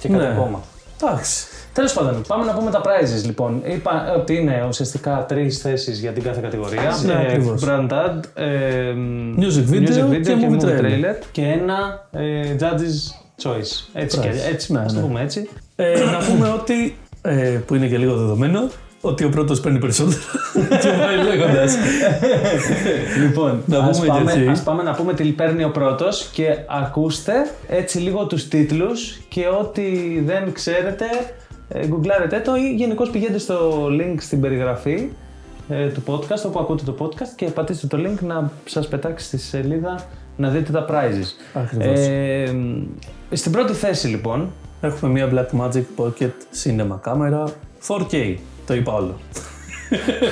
[0.00, 0.28] και κάτι Ναι.
[0.28, 0.60] ακόμα.
[1.02, 1.46] Εντάξει.
[1.72, 3.62] Τέλος πάντων, πάμε να πούμε τα prizes λοιπόν.
[3.64, 6.90] Είπα ότι είναι ουσιαστικά τρεις θέσεις για την κάθε κατηγορία.
[7.04, 7.64] Ναι, ακριβώς.
[7.66, 8.94] brand ad, ε,
[9.38, 11.24] Music video και movie trailer.
[11.32, 13.10] Και ένα ε, judge's
[13.42, 13.88] choice.
[13.92, 14.52] Έτσι, και, Prize.
[14.52, 15.06] έτσι Ναι, ας το ναι.
[15.06, 15.48] πούμε έτσι.
[15.76, 16.96] Ε, να πούμε ότι.
[17.22, 18.68] Ε, που είναι και λίγο δεδομένο,
[19.00, 20.20] ότι ο πρώτος παίρνει περισσότερο.
[20.82, 21.74] και πάει λέγοντας.
[23.22, 24.48] Λοιπόν, Να ας, πούμε για πάμε, αρχή.
[24.48, 27.32] ας πάμε να πούμε τι παίρνει ο πρώτος και ακούστε
[27.68, 29.82] έτσι λίγο τους τίτλους και ό,τι
[30.24, 31.06] δεν ξέρετε,
[31.72, 35.08] ε, γκουγκλάρετε το ή γενικώς πηγαίνετε στο link στην περιγραφή
[35.68, 39.38] ε, του podcast, όπου ακούτε το podcast και πατήστε το link να σας πετάξει στη
[39.38, 40.04] σελίδα
[40.36, 41.58] να δείτε τα prizes.
[41.62, 41.98] Ακριβώς.
[41.98, 42.54] Ε,
[43.32, 44.50] στην πρώτη θέση λοιπόν,
[44.84, 46.30] Έχουμε μια Blackmagic Pocket
[46.64, 47.44] Cinema κάμερα
[47.88, 48.36] 4K.
[48.66, 49.16] Το είπα όλο.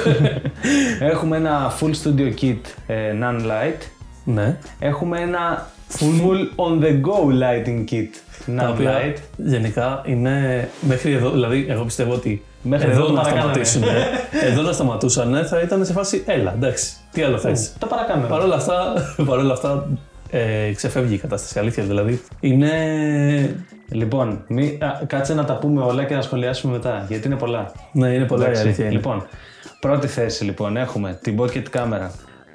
[1.13, 3.83] έχουμε ένα full studio kit ε, non-light,
[4.25, 4.57] Ναι.
[4.79, 8.09] έχουμε ένα full on the go lighting kit
[8.57, 9.17] Τα οποία non-light.
[9.37, 11.31] γενικά είναι μέχρι εδώ.
[11.31, 13.65] Δηλαδή, εγώ πιστεύω ότι Μέχρι εδώ εδώ το να παρακάναμε.
[13.65, 13.83] σταματήσουν.
[14.51, 17.73] εδώ να σταματούσαν θα ήταν σε φάση έλα, εντάξει, τι άλλο θες.
[17.79, 18.27] Το παρακάμε.
[18.27, 18.95] Παρ' όλα αυτά,
[19.31, 19.89] παρόλα αυτά
[20.31, 21.83] ε, ξεφεύγει η κατάσταση, αλήθεια.
[21.85, 22.71] Δηλαδή, είναι.
[23.93, 27.73] Λοιπόν, μη, α, κάτσε να τα πούμε όλα και να σχολιάσουμε μετά, γιατί είναι πολλά.
[27.93, 28.85] Ναι, είναι πολλά η Εντάξει, αλήθεια.
[28.85, 28.95] είναι.
[28.95, 29.27] Λοιπόν,
[29.81, 32.09] πρώτη θέση λοιπόν έχουμε την Pocket Camera,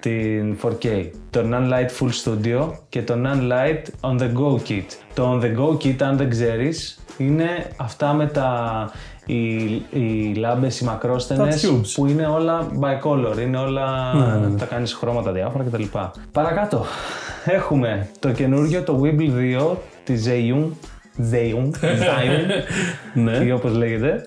[0.09, 4.83] την 4K, το Non-Light Full Studio και το Non-Light On The Go Kit.
[5.13, 8.91] Το On The Go Kit, αν δεν ξέρεις, είναι αυτά με τα...
[9.25, 11.87] Οι, οι λάμπες, οι μακρόστενες Τα tubes.
[11.95, 14.57] που είναι όλα bicolor, είναι όλα, Ναι, ναι, ναι.
[14.57, 15.83] τα κάνεις χρώματα διάφορα κτλ.
[16.31, 16.85] Παρακάτω,
[17.45, 20.65] έχουμε το καινούργιο, το Wibble 2 της Zhiyun,
[21.31, 21.65] Zhiyun,
[22.01, 22.49] Zhiyun,
[23.13, 23.31] Ναι.
[23.37, 24.23] ή όπως λέγεται.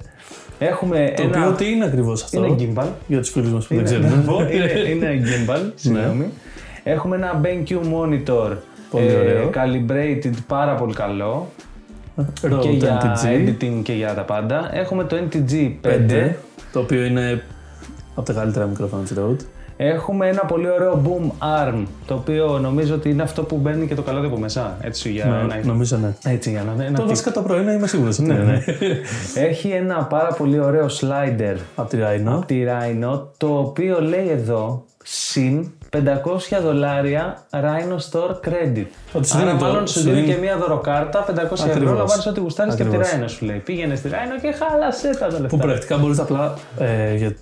[0.59, 1.39] Έχουμε Το ένα...
[1.39, 2.87] οποίο τι είναι ακριβώς αυτό; Είναι gimbal.
[3.07, 4.49] Για τους φίλους μας που δεν Είναι, ξέρουν.
[4.55, 6.31] είναι, είναι gimbal, συγγνώμη.
[6.85, 8.57] Έχουμε ένα BenQ monitor.
[8.91, 9.51] Πολύ ωραίο.
[9.55, 11.49] Calibrated, πάρα πολύ καλό.
[12.41, 14.71] και Rode για NTG editing και για τα πάντα.
[14.73, 15.89] Έχουμε το NTG 5.
[15.89, 16.33] 5,
[16.73, 17.43] το οποίο είναι
[18.15, 19.45] από τα καλύτερα μικρόφωνα της Rode.
[19.81, 21.31] Έχουμε ένα πολύ ωραίο boom
[21.69, 24.77] arm, το οποίο νομίζω ότι είναι αυτό που μπαίνει και το καλώδιο από μέσα.
[24.81, 25.67] Έτσι για Ναι, ένα...
[25.67, 26.15] Νομίζω ναι.
[26.33, 27.09] Έτσι για να ένα Το tip.
[27.09, 28.39] βασικά το πρωί είμαι σίγουρος ότι είναι.
[28.43, 28.63] ναι.
[29.43, 32.43] Έχει ένα πάρα πολύ ωραίο slider Από τη Rhino.
[32.47, 36.01] τη Rhino, το οποίο λέει εδώ συν 500
[36.63, 38.87] δολάρια Rhino Store Credit.
[39.13, 41.71] Ότι σου Άρα δίνει το- μάλλον σου σου δίνει δίνει- και μία δωροκάρτα 500 ευρώ
[41.73, 41.99] Ακριβώς.
[41.99, 43.25] να πάρεις ό,τι γουστάρεις και από τη Ακριβώς.
[43.27, 43.57] Rhino σου λέει.
[43.59, 45.57] Πήγαινε στη Rhino και χάλασε τα τα Που λεφτά.
[45.57, 46.55] πρακτικά μπορείς απλά.
[46.79, 47.33] Ε, για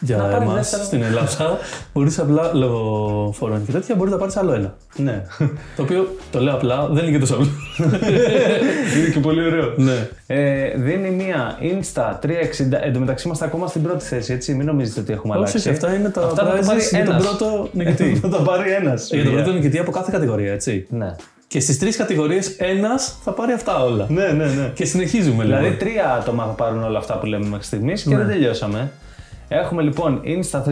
[0.00, 0.82] για Να πάρεις εμάς δεύτερο.
[0.84, 1.58] στην Ελλάδα.
[1.94, 4.74] μπορείς απλά λόγω φόρων και τέτοια μπορείς να πάρεις άλλο ένα.
[4.96, 5.22] Ναι.
[5.76, 7.46] Το οποίο το λέω απλά, δεν είναι και τόσο απλό.
[8.98, 9.72] Είναι και πολύ ωραίο.
[9.76, 10.08] ναι.
[10.26, 12.28] Ε, δίνει μία Insta 360.
[12.82, 14.54] Εν τω μεταξύ είμαστε ακόμα στην πρώτη θέση, έτσι.
[14.54, 15.56] Μην νομίζετε ότι έχουμε Όχι, αλλάξει.
[15.58, 17.26] όχι, αυτά είναι τα Αυτά θα το πάρει prizes για τον ένας.
[17.26, 18.14] πρώτο νικητή.
[18.22, 19.08] θα το πάρει ένας.
[19.12, 20.86] για τον πρώτο νικητή από κάθε κατηγορία, έτσι.
[20.90, 21.14] Ναι.
[21.46, 24.06] Και στις τρεις κατηγορίες ένας θα πάρει αυτά όλα.
[24.08, 24.70] Ναι, ναι, ναι.
[24.74, 25.78] Και συνεχίζουμε Δηλαδή λοιπόν.
[25.78, 28.16] τρία άτομα θα πάρουν όλα αυτά που λέμε μέχρι στιγμής και Ναι.
[28.16, 28.90] δεν τελειώσαμε.
[29.52, 30.64] Έχουμε λοιπόν Insta 360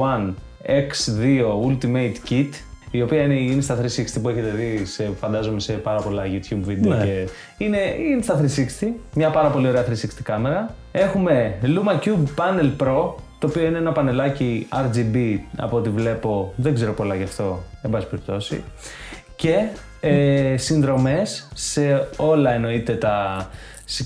[0.00, 0.32] One
[0.66, 2.48] X2 Ultimate Kit,
[2.90, 3.76] η οποία είναι η Insta 360
[4.22, 7.04] που έχετε δει σε, φαντάζομαι σε πάρα πολλά YouTube βίντεο Ναι.
[7.04, 8.32] και είναι η Insta
[8.82, 9.92] 360, μια πάρα πολύ ωραία 360
[10.22, 10.74] κάμερα.
[10.92, 16.74] Έχουμε Luma Cube Panel Pro, το οποίο είναι ένα πανελάκι RGB από ό,τι βλέπω, δεν
[16.74, 18.62] ξέρω πολλά γι' αυτό, εν πάση περιπτώσει.
[19.36, 19.66] Και
[20.00, 23.48] ε, συνδρομές σε όλα εννοείται τα σε-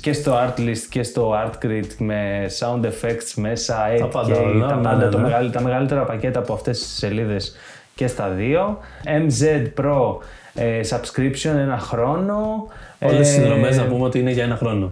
[0.00, 4.76] και στο Artlist και στο Artgrid με sound effects μέσα, Τα 8K, πάντα όλα, τα,
[4.76, 5.22] ναι, πάντα, ναι, το ναι.
[5.24, 7.56] μεγαλ- τα μεγαλύτερα πακέτα από αυτές τις σελίδες
[7.94, 8.78] και στα δύο.
[9.04, 10.16] MZ Pro
[10.54, 12.66] ε, subscription ένα χρόνο.
[12.98, 14.90] Όλες Ε, τι συνδρομές να πούμε ότι είναι για ένα χρόνο.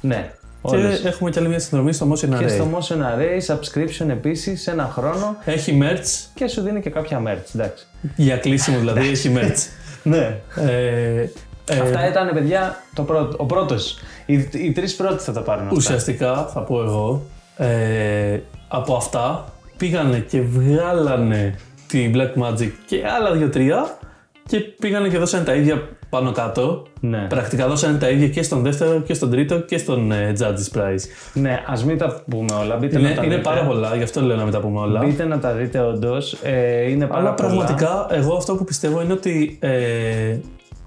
[0.00, 1.00] Ναι, όλες.
[1.00, 2.50] Και έχουμε και άλλη μια συνδρομή στο Motion Και Array.
[2.50, 7.54] στο Motion Array subscription επίσης ένα χρόνο Έχει merch, και σου δίνει και κάποια merch,
[7.54, 7.86] εντάξει.
[8.16, 9.68] για κλείσιμο δηλαδή έχει merch.
[10.02, 10.36] Ναι.
[10.56, 11.26] Ε,
[11.68, 13.98] ε, Αυτά ήταν, παιδιά, το πρώτο, ο πρώτος.
[14.26, 15.76] Οι, οι τρεις πρώτοι θα τα πάρουν αυτά.
[15.76, 17.22] ουσιαστικά θα πω εγώ,
[17.56, 19.44] ε, από αυτά
[19.76, 21.54] πήγανε και βγάλανε
[21.88, 23.98] τη Black Magic και άλλα δύο-τρία
[24.46, 26.82] και πήγανε και δώσανε τα ίδια πάνω κάτω.
[27.00, 27.26] Ναι.
[27.28, 31.00] Πρακτικά δώσανε τα ίδια και στον δεύτερο και στον τρίτο και στον ε, Judges Prize.
[31.34, 32.76] Ναι, ας μην τα πούμε όλα.
[32.76, 33.48] Μπείτε Είναι, να τα είναι δείτε.
[33.48, 35.00] πάρα πολλά, γι' αυτό λέω να μην τα πούμε όλα.
[35.04, 36.32] Μπείτε να τα δείτε όντως.
[36.42, 37.48] Ε, είναι πάρα Αλλά πολλά.
[37.48, 40.36] πραγματικά εγώ αυτό που πιστεύω είναι ότι ε,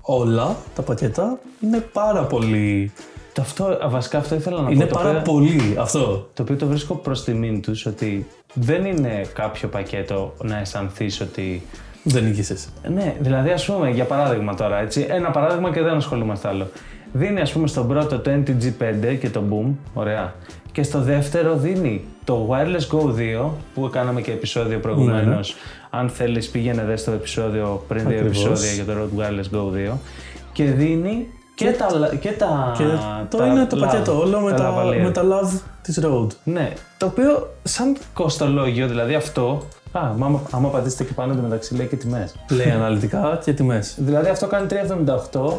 [0.10, 2.92] όλα τα πακέτα είναι πάρα πολύ.
[3.34, 4.94] Το αυτό, α, βασικά αυτό ήθελα να Είναι πω.
[4.94, 6.30] το πάρα οποίο- πολύ αυτό.
[6.34, 11.66] Το οποίο το βρίσκω προς τιμήν τους ότι δεν είναι κάποιο πακέτο να αισθανθείς ότι.
[12.04, 12.68] Δεν νίκησες.
[12.94, 16.68] Ναι, δηλαδή ας πούμε για παράδειγμα τώρα, έτσι, ένα παράδειγμα και δεν ασχολούμαστε άλλο.
[17.14, 20.34] Δίνει ας πούμε στον πρώτο το NTG5 και το Boom, ωραία.
[20.72, 23.02] Και στο δεύτερο δίνει το Wireless Go
[23.46, 25.56] 2 που κάναμε και επεισόδιο προηγουμένως.
[25.90, 28.46] Αν θέλεις πήγαινε δες το επεισόδιο πριν δύο Ακριβώς.
[28.46, 29.98] επεισόδια για το Rode Wireless Go 2.
[30.54, 32.74] Και δίνει και, τα, και τα.
[32.78, 32.84] Και
[33.30, 35.02] το τα είναι το love, πακέτο όλο με τα, lavalier.
[35.04, 36.28] με τα love της Road.
[36.44, 39.64] Ναι, το οποίο σαν κοστολόγιο, δηλαδή αυτό.
[39.92, 42.36] Α, μα άμα, άμα πατήσετε και πάνω μεταξύ λέει και τιμές.
[42.50, 43.96] Λέει αναλυτικά και τιμές.
[43.98, 44.68] Δηλαδή αυτό κάνει
[45.32, 45.52] 3,78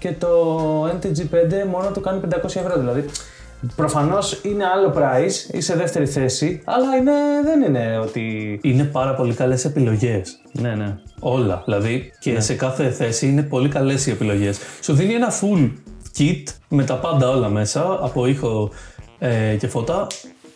[0.00, 2.78] και το NTG5 μόνο του κάνει 500 ευρώ.
[2.78, 3.04] Δηλαδή
[3.76, 7.12] προφανώς είναι άλλο price, είσαι δεύτερη θέση, αλλά είναι,
[7.44, 8.58] δεν είναι ότι.
[8.62, 10.40] Είναι πάρα πολύ καλές επιλογές.
[10.52, 10.98] Ναι, ναι.
[11.20, 11.62] Όλα.
[11.64, 14.58] Δηλαδή και σε κάθε θέση είναι πολύ καλές οι επιλογές.
[14.82, 15.70] Σου δίνει ένα full
[16.18, 18.70] kit με τα πάντα όλα μέσα, από ήχο
[19.18, 20.06] ε, και φώτα.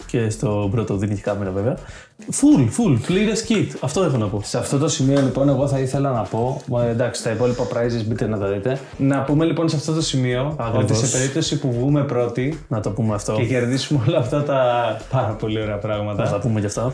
[0.06, 1.76] Και στο πρώτο δίνει και κάμερα βέβαια.
[2.18, 3.66] Full, full, πλήρες kit.
[3.80, 4.40] Αυτό έχω να πω.
[4.44, 8.04] Σε αυτό το σημείο λοιπόν εγώ θα ήθελα να πω, ε, εντάξει τα υπόλοιπα prizes
[8.06, 10.90] μπείτε να τα δείτε, να πούμε λοιπόν σε αυτό το σημείο Ακριβώς.
[11.00, 13.32] ότι σε περίπτωση που βγούμε πρώτοι Να το πούμε αυτό.
[13.34, 14.60] και κερδίσουμε όλα αυτά τα
[15.10, 16.30] πάρα πολύ ωραία Να πράγματα.
[16.30, 16.92] τα πούμε κι αυτά.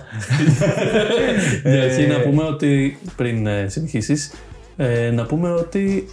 [1.65, 4.33] Για αρχή να πούμε ότι πριν ε, συνεχίσεις,
[4.77, 6.09] ε, να πούμε ότι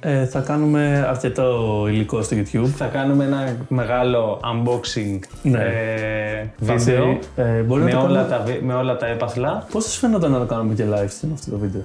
[0.00, 2.66] ε, θα κάνουμε αρκετό υλικό στο YouTube.
[2.76, 5.58] Θα κάνουμε ένα μεγάλο unboxing Ναι.
[5.58, 8.36] ε, Βάσει, βίντεο ε, μπορεί με, να το όλα κάνουμε...
[8.36, 9.66] τα, βι- με όλα τα έπαθλα.
[9.72, 11.80] Πώς σας φαίνονταν να το κάνουμε και live stream αυτό το βίντεο;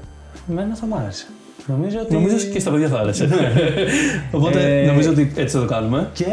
[0.50, 1.26] Εμένα θα μ' άρεσε.
[1.68, 2.14] Νομίζω ότι...
[2.14, 3.30] Νομίζω και στα παιδιά θα άρεσε.
[4.32, 6.10] Οπότε Ε, νομίζω ότι έτσι θα το κάνουμε.
[6.14, 6.26] Και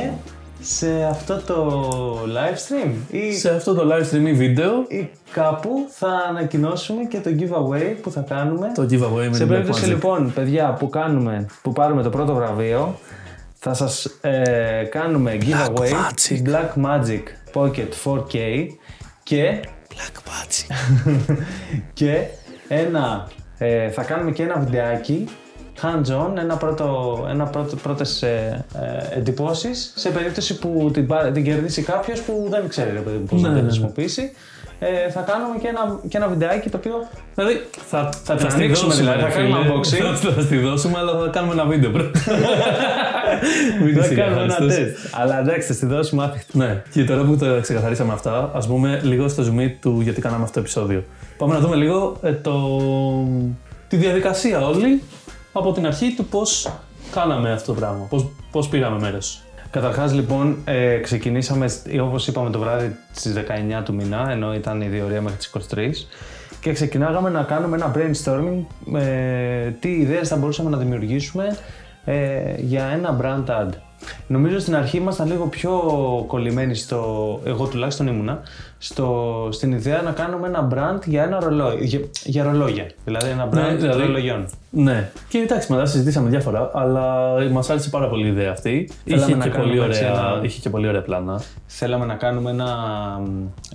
[0.60, 1.80] σε αυτό το
[2.22, 7.18] live stream ή, Σε αυτό το live stream ή βίντεο, ή κάπου θα ανακοινώσουμε και
[7.20, 8.72] το giveaway που θα κάνουμε.
[8.74, 9.88] το giveaway με σε την Black περίπτωση Magic.
[9.88, 12.98] λοιπόν, παιδιά, που, κάνουμε, που πάρουμε το πρώτο βραβείο,
[13.54, 16.12] θα σας ε, κάνουμε giveaway Magic.
[16.14, 17.22] της Black Magic
[17.54, 18.66] Pocket 4K
[19.22, 20.74] και Black Magic.
[21.92, 22.24] και
[22.68, 25.24] ένα, ε, θα κάνουμε και ένα βιντεάκι
[25.82, 28.64] hands-on, ένα πρώτο, ένα πρώτο, πρώτες ε,
[29.12, 33.16] ε, εντυπώσεις σε περίπτωση που την, πάρε- την κερδίσει κάποιος που δεν ξέρει ρε παιδί
[33.16, 33.70] μου πώς Ναι, να ναι, την ναι.
[33.72, 34.32] χρησιμοποιήσει.
[34.82, 36.94] Ε, θα κάνουμε και ένα, και ένα βιντεάκι το οποίο
[37.34, 39.74] Δηλαδή θα, Θα την στη ανοίξουμε δώσουμε, δηλαδή, ρε θα κάνουμε φίλε.
[40.08, 40.16] unboxing.
[40.16, 42.10] Θα, θα στη δώσουμε, αλλά θα κάνουμε ένα βίντεο πρώτα.
[43.84, 44.84] Μην θα είσαι κάνουμε ένα ευχαριστός.
[44.92, 45.14] τεστ.
[45.20, 46.58] Αλλά εντάξει, θα στη δώσουμε άθικτα.
[46.58, 50.42] Ναι, και τώρα που τα ξεκαθαρίσαμε αυτά, ας πούμε λίγο στο zoom του γιατί κάναμε
[50.42, 51.04] αυτό το επεισόδιο.
[51.38, 52.52] Πάμε να δούμε λίγο ε, το...
[53.88, 55.02] τη διαδικασία όλη
[55.52, 56.72] από την αρχή του πώς
[57.10, 59.42] κάναμε αυτό το πράγμα, πώς, πώς πήραμε μέρος.
[59.70, 61.66] Καταρχάς, λοιπόν, ε, ξεκινήσαμε
[62.02, 66.06] όπως είπαμε το βράδυ στις 19 του μήνα, ενώ ήταν η διορία μέχρι τις 23.
[66.60, 68.64] Και ξεκινάγαμε να κάνουμε ένα brainstorming
[68.96, 71.56] ε, τι ιδέες θα μπορούσαμε να δημιουργήσουμε
[72.04, 73.70] ε, για ένα brand ad.
[74.26, 75.70] Νομίζω στην αρχή ήμασταν λίγο πιο
[76.26, 78.40] κολλημένοι στο, εγώ τουλάχιστον ήμουνα,
[78.78, 82.86] στο, στην ιδέα να κάνουμε ένα brand για ένα ρολόι, για, για ρολόγια.
[83.04, 84.46] Δηλαδή ένα brand Ναι, δηλαδή- ρολογιών.
[84.70, 85.10] Ναι.
[85.28, 88.90] Και εντάξει, μετά συζητήσαμε διάφορα, αλλά μας άρεσε πάρα πολύ η ιδέα αυτή.
[89.04, 91.40] Θέλαμε Είχε να και, κάνουμε πολύ έτσι ωραία, ένα- είχε και πολύ ωραία πλάνα.
[91.66, 92.66] Θέλαμε να κάνουμε ένα,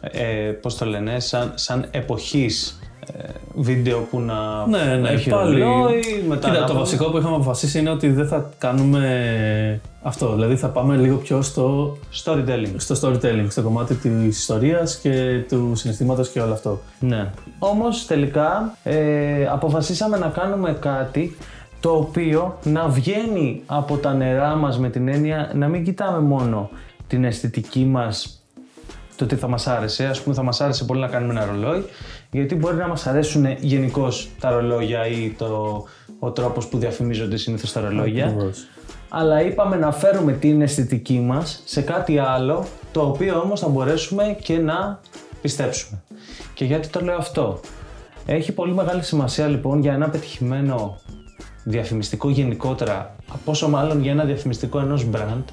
[0.01, 2.79] ε, πώς το λένε, σαν, σαν εποχής
[3.17, 3.23] ε,
[3.55, 5.59] βίντεο που να Ναι, ναι, έχει πάλι.
[5.61, 9.81] ρολόι, μετά Κοίτα, να το πάμε- βασικό που είχαμε αποφασίσει είναι ότι δεν θα κάνουμε
[10.08, 10.34] αυτό.
[10.34, 12.74] Δηλαδή θα πάμε λίγο πιο στο, Storytelling.
[12.78, 16.82] στο storytelling, στο κομμάτι της ιστορίας και του συναισθήματος και όλο αυτό.
[17.00, 17.32] Ναι.
[17.60, 21.38] Όμως τελικά ε, αποφασίσαμε να κάνουμε κάτι
[21.80, 26.70] το οποίο να βγαίνει από τα νερά μας με την έννοια να μην κοιτάμε μόνο
[27.08, 28.44] την αισθητική μας
[29.15, 30.06] το τι θα μας άρεσε.
[30.06, 31.84] Ας πούμε θα μας άρεσε πολύ να κάνουμε ένα ρολόι
[32.32, 35.84] γιατί μπορεί να μας αρέσουν γενικώς τα ρολόγια ή το,
[36.20, 38.26] ο τρόπος που διαφημίζονται συνήθως τα ρολόγια.
[38.26, 38.68] Ακριβώς.
[39.10, 44.38] Αλλά είπαμε να φέρουμε την αισθητική μας σε κάτι άλλο, το οποίο όμως θα μπορέσουμε
[44.41, 45.00] και να
[45.41, 46.02] πιστέψουμε.
[46.54, 47.60] Και γιατί το λέω αυτό;
[48.26, 51.00] Έχει πολύ μεγάλη σημασία λοιπόν για ένα πετυχημένο
[51.63, 53.15] διαφημιστικό γενικότερα,
[53.46, 55.44] πόσο μάλλον για ένα διαφημιστικό ενός brand,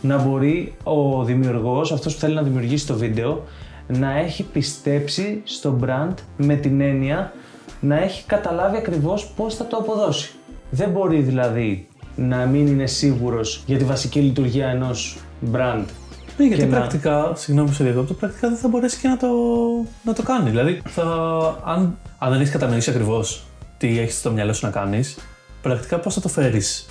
[0.00, 3.44] να μπορεί ο δημιουργός, αυτός που θέλει να δημιουργήσει το βίντεο,
[3.86, 7.32] να έχει πιστέψει στο brand με την έννοια
[7.80, 10.32] να έχει καταλάβει ακριβώς πώς θα το αποδώσει.
[10.70, 15.18] Δεν μπορεί δηλαδή να μην είναι σίγουρος για τη βασική λειτουργία ενός
[15.54, 15.84] brand.
[16.38, 19.16] Ναι, γιατί Και να- πρακτικά, συγγνώμη που σε διακόπτω, πρακτικά δεν θα μπορέσει και να
[19.16, 19.28] το,
[20.04, 20.50] να το κάνει.
[20.50, 21.02] Δηλαδή, θα,
[21.64, 23.44] αν, αν δεν έχεις κατανοήσει ακριβώς
[23.78, 25.16] τι έχεις στο μυαλό σου να κάνεις,
[25.62, 26.86] πρακτικά πώς θα το φέρεις.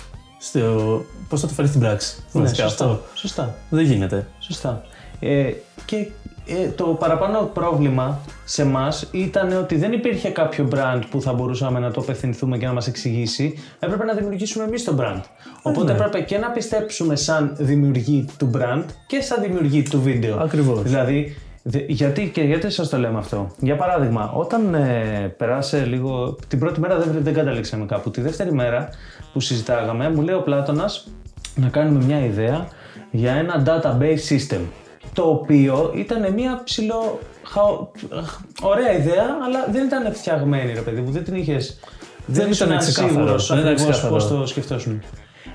[1.28, 2.16] Πώς θα το φέρεις στην πράξη.
[2.32, 2.84] Ναι, Βασικά, σωστά.
[2.84, 3.00] αυτό.
[3.14, 3.54] Σωστά.
[3.70, 4.26] Δεν γίνεται.
[4.38, 4.84] Σωστά.
[5.20, 5.50] Ε,
[5.84, 6.06] και
[6.46, 11.78] ε, το παραπάνω πρόβλημα σε εμά ήταν ότι δεν υπήρχε κάποιο brand που θα μπορούσαμε
[11.78, 13.54] να το απευθυνθούμε και να μας εξηγήσει.
[13.78, 15.20] Έπρεπε να δημιουργήσουμε εμείς το brand.
[15.62, 15.98] Οπότε ναι.
[15.98, 20.36] έπρεπε και να πιστέψουμε σαν δημιουργοί του brand και σαν δημιουργοί του βίντεο.
[20.38, 20.82] Ακριβώς.
[20.82, 26.36] Δηλαδή, δε- γιατί και γιατί σας το λέμε αυτό; Για παράδειγμα, όταν ε, περάσε λίγο.
[26.48, 28.10] Την πρώτη μέρα δεν, δεν καταλήξαμε κάπου.
[28.10, 28.88] Τη δεύτερη μέρα
[29.32, 31.08] που συζητάγαμε, μου λέει ο Πλάτωνας
[31.54, 32.68] να κάνουμε μια ιδέα
[33.10, 34.60] για ένα database system.
[35.12, 37.18] Το οποίο ήταν μια ψηλό.
[37.44, 37.86] χαο-
[38.62, 41.10] ωραία ιδέα, αλλά δεν ήταν φτιαγμένη, ρε παιδί μου.
[41.10, 41.56] Δεν την είχε.
[42.26, 43.08] Δεν ήταν ξεκάθαρο.
[43.12, 44.14] σίγουρος Δεν ήταν ακριβώς ξεκάθαρο.
[44.14, 45.02] πώς το σκεφτόσουν.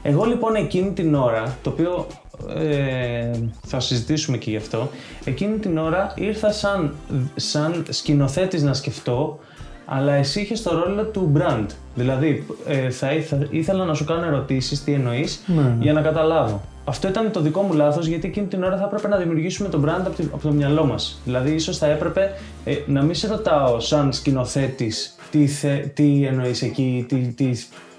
[0.02, 2.08] Εγώ λοιπόν εκείνη την ώρα, το οποίο
[2.56, 3.30] ε,
[3.66, 4.90] θα συζητήσουμε και γι' αυτό,
[5.26, 6.94] εκείνη την ώρα ήρθα σαν,
[7.36, 9.40] σαν σκηνοθέτης να σκεφτώ,
[9.86, 11.66] αλλά εσύ είχες το ρόλο του brand.
[11.96, 16.62] Δηλαδή, ε, θα ήθελα, ήθελα να σου κάνω ερωτήσεις, τι εννοείς, Ναι, για να καταλάβω.
[16.90, 19.82] Αυτό ήταν το δικό μου λάθος, γιατί εκείνη την ώρα θα έπρεπε να δημιουργήσουμε το
[19.86, 21.22] brand από, τη- από το μυαλό μας.
[21.26, 22.32] Δηλαδή, ίσως θα έπρεπε
[22.66, 27.50] ε, να μην σε ρωτάω σαν σκηνοθέτης τι, θε, τι εννοείς εκεί, τι, τι,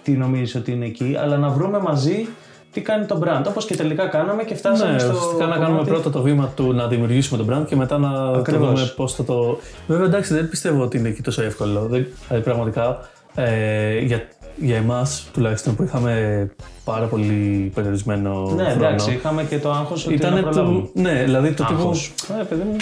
[0.03, 2.29] τι νομίζεις ότι είναι εκεί, αλλά να βρούμε μαζί
[2.73, 3.43] τι κάνει το brand.
[3.49, 5.09] Όπως και τελικά κάναμε και φτάσαμε Ναι, στο.
[5.13, 8.13] ουσιαστικά να κάνουμε κομμάτι- πρώτα το βήμα του να δημιουργήσουμε τον brand και μετά να
[8.33, 8.69] το Ακριβώς.
[8.69, 9.59] δούμε πώς θα το.
[9.87, 11.81] Βέβαια, εντάξει, δεν πιστεύω ότι είναι εκεί τόσο εύκολο.
[11.87, 14.23] Δεν, δηλαδή, πραγματικά ε, για,
[14.61, 16.51] για εμάς τουλάχιστον που είχαμε
[16.85, 18.69] πάρα πολύ περιορισμένο Ναι, χρόνο.
[18.71, 20.81] εντάξει, είχαμε και το άγχος ότι Ήταν να προλάβουμε.
[20.81, 20.91] του.
[20.95, 21.81] Ναι, δηλαδή το τύπο.
[21.81, 22.13] Άγχος.
[22.41, 22.77] Ε, παιδί μου.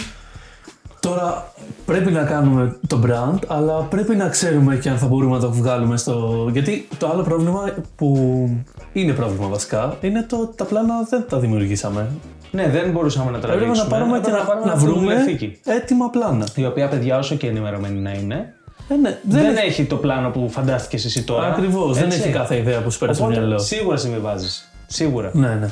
[1.00, 1.52] Τώρα
[1.86, 5.50] πρέπει να κάνουμε το brand, αλλά πρέπει να ξέρουμε και αν θα μπορούμε να το
[5.52, 6.48] βγάλουμε στο.
[6.52, 7.60] Γιατί το άλλο πρόβλημα
[7.96, 8.16] που
[8.92, 12.08] είναι πρόβλημα βασικά είναι το ότι τα πλάνα δεν τα δημιουργήσαμε.
[12.50, 13.88] Ναι, δεν μπορούσαμε να Έπρεπε τραβήξουμε.
[13.90, 15.58] να πάρουμε και Έπρεπε να, πάρουμε να από τη βρούμε βιβλιοθήκη.
[15.64, 16.46] έτοιμα πλάνα.
[16.54, 18.54] Η οποία, παιδιά, όσο και ενημερωμένη να είναι,
[18.88, 19.66] Ε, ναι, δεν, δεν, έχει.
[19.66, 21.46] έχει το πλάνο που φαντάστηκες εσύ τώρα.
[21.46, 22.20] Ακριβώς, δεν Έτσι.
[22.20, 23.58] έχει κάθε ιδέα που σου πέρασε στο Οπότε, μυαλό.
[23.58, 24.70] Σίγουρα συμβιβάζεις.
[24.86, 25.30] Σίγουρα.
[25.32, 25.68] Ναι, ναι.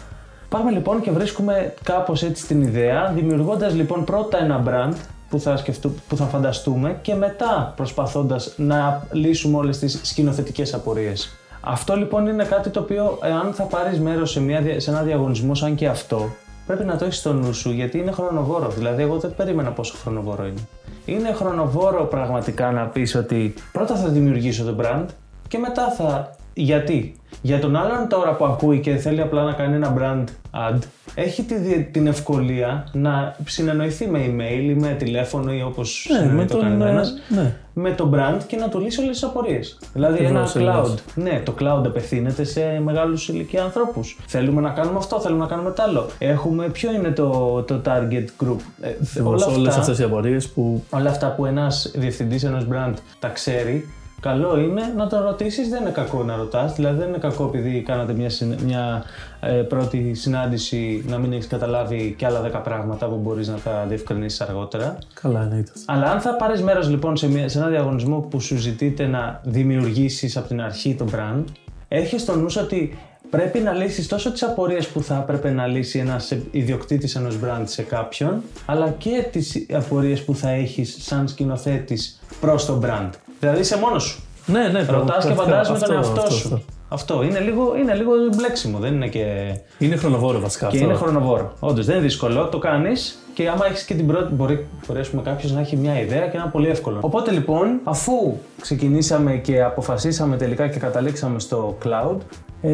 [0.48, 4.94] Πάμε λοιπόν και βρίσκουμε κάπως έτσι την ιδέα, δημιουργώντας λοιπόν πρώτα ένα brand
[5.28, 11.36] που θα, σκεφτού, που θα φανταστούμε και μετά προσπαθώντας να λύσουμε όλες τις σκηνοθετικές απορίες.
[11.60, 15.02] Αυτό λοιπόν είναι κάτι το οποίο εάν θα πάρεις μέρος σε, μια, δια- σε ένα
[15.02, 16.28] διαγωνισμό σαν και αυτό,
[16.66, 18.74] πρέπει να το έχεις στο νου σου γιατί είναι χρονοβόρος.
[18.74, 20.60] Δηλαδή εγώ δεν περίμενα πόσο χρονοβόρο είναι.
[21.06, 25.04] Είναι χρονοβόρο πραγματικά να πεις ότι πρώτα θα δημιουργήσω το brand
[25.48, 26.30] και μετά θα...
[26.56, 30.24] Γιατί; Για τον άλλον τώρα που ακούει και θέλει απλά να κάνει ένα brand
[30.70, 30.78] ad,
[31.14, 36.16] έχει τη, δι- την ευκολία να συνεννοηθεί με email ή με τηλέφωνο ή όπως Ναι,
[36.18, 36.68] με συνεννοείται ο τον.
[36.68, 37.54] κανένας, ε, Ναι.
[37.76, 39.78] Με το brand και να του λύσει όλες τις απορίες.
[39.92, 40.78] Δηλαδή Ακριβώς, ένα cloud.
[40.78, 40.94] ακριβώς.
[41.14, 44.18] Ναι, το cloud απευθύνεται σε μεγάλους ηλικία ανθρώπους.
[44.26, 46.06] Θέλουμε να κάνουμε αυτό, θέλουμε να κάνουμε τ' άλλο.
[46.18, 50.84] Έχουμε, ποιο είναι το, το target group; Ε, όλα Όλες αυτά- αυτές οι απορίες που.
[50.90, 53.88] όλα αυτά που ένας διευθυντής ενός brand τα ξέρει,
[54.24, 57.82] καλό είναι να τον ρωτήσεις, δεν είναι κακό να ρωτάς, δηλαδή δεν είναι κακό επειδή
[57.82, 59.04] κάνατε μια, συν- μια
[59.40, 63.84] ε, πρώτη συνάντηση να μην έχεις καταλάβει και άλλα 10 πράγματα που μπορείς να τα
[63.88, 64.98] διευκρινίσεις αργότερα.
[65.22, 65.72] Καλά, εννοείται.
[65.86, 69.40] Αλλά αν θα πάρεις μέρος λοιπόν σε, μια, σε ένα διαγωνισμό που σου ζητείτε να
[69.44, 71.44] δημιουργήσεις από την αρχή το brand,
[71.88, 72.98] έχεις στο νου ότι
[73.30, 77.62] πρέπει να λύσεις τόσο τις απορίες που θα έπρεπε να λύσει ένας ιδιοκτήτης ενός brand
[77.64, 83.10] σε κάποιον, αλλά και τις απορίες που θα έχεις σαν σκηνοθέτης προς το brand.
[83.40, 84.22] Δηλαδή είσαι μόνος σου.
[84.46, 86.54] Ναι, ναι, Ρωτάς και φαντάζει με τον εαυτό αυτό, σου.
[86.54, 86.60] αυτό.
[86.88, 89.54] Αυτό είναι λίγο, είναι λίγο μπλέξιμο, δεν είναι και.
[89.78, 90.88] Είναι χρονοβόρο βασικά Και αυτό.
[90.88, 91.52] είναι χρονοβόρο.
[91.60, 94.34] Όντως δεν είναι δύσκολο, το κάνεις και άμα έχεις και την πρώτη.
[94.34, 96.98] Μπορεί, μπορεί ας πούμε, κάποιος να έχει μια ιδέα και να είναι πολύ εύκολο.
[97.00, 102.16] Οπότε λοιπόν, αφού ξεκινήσαμε και αποφασίσαμε τελικά και καταλήξαμε στο cloud
[102.62, 102.70] ε,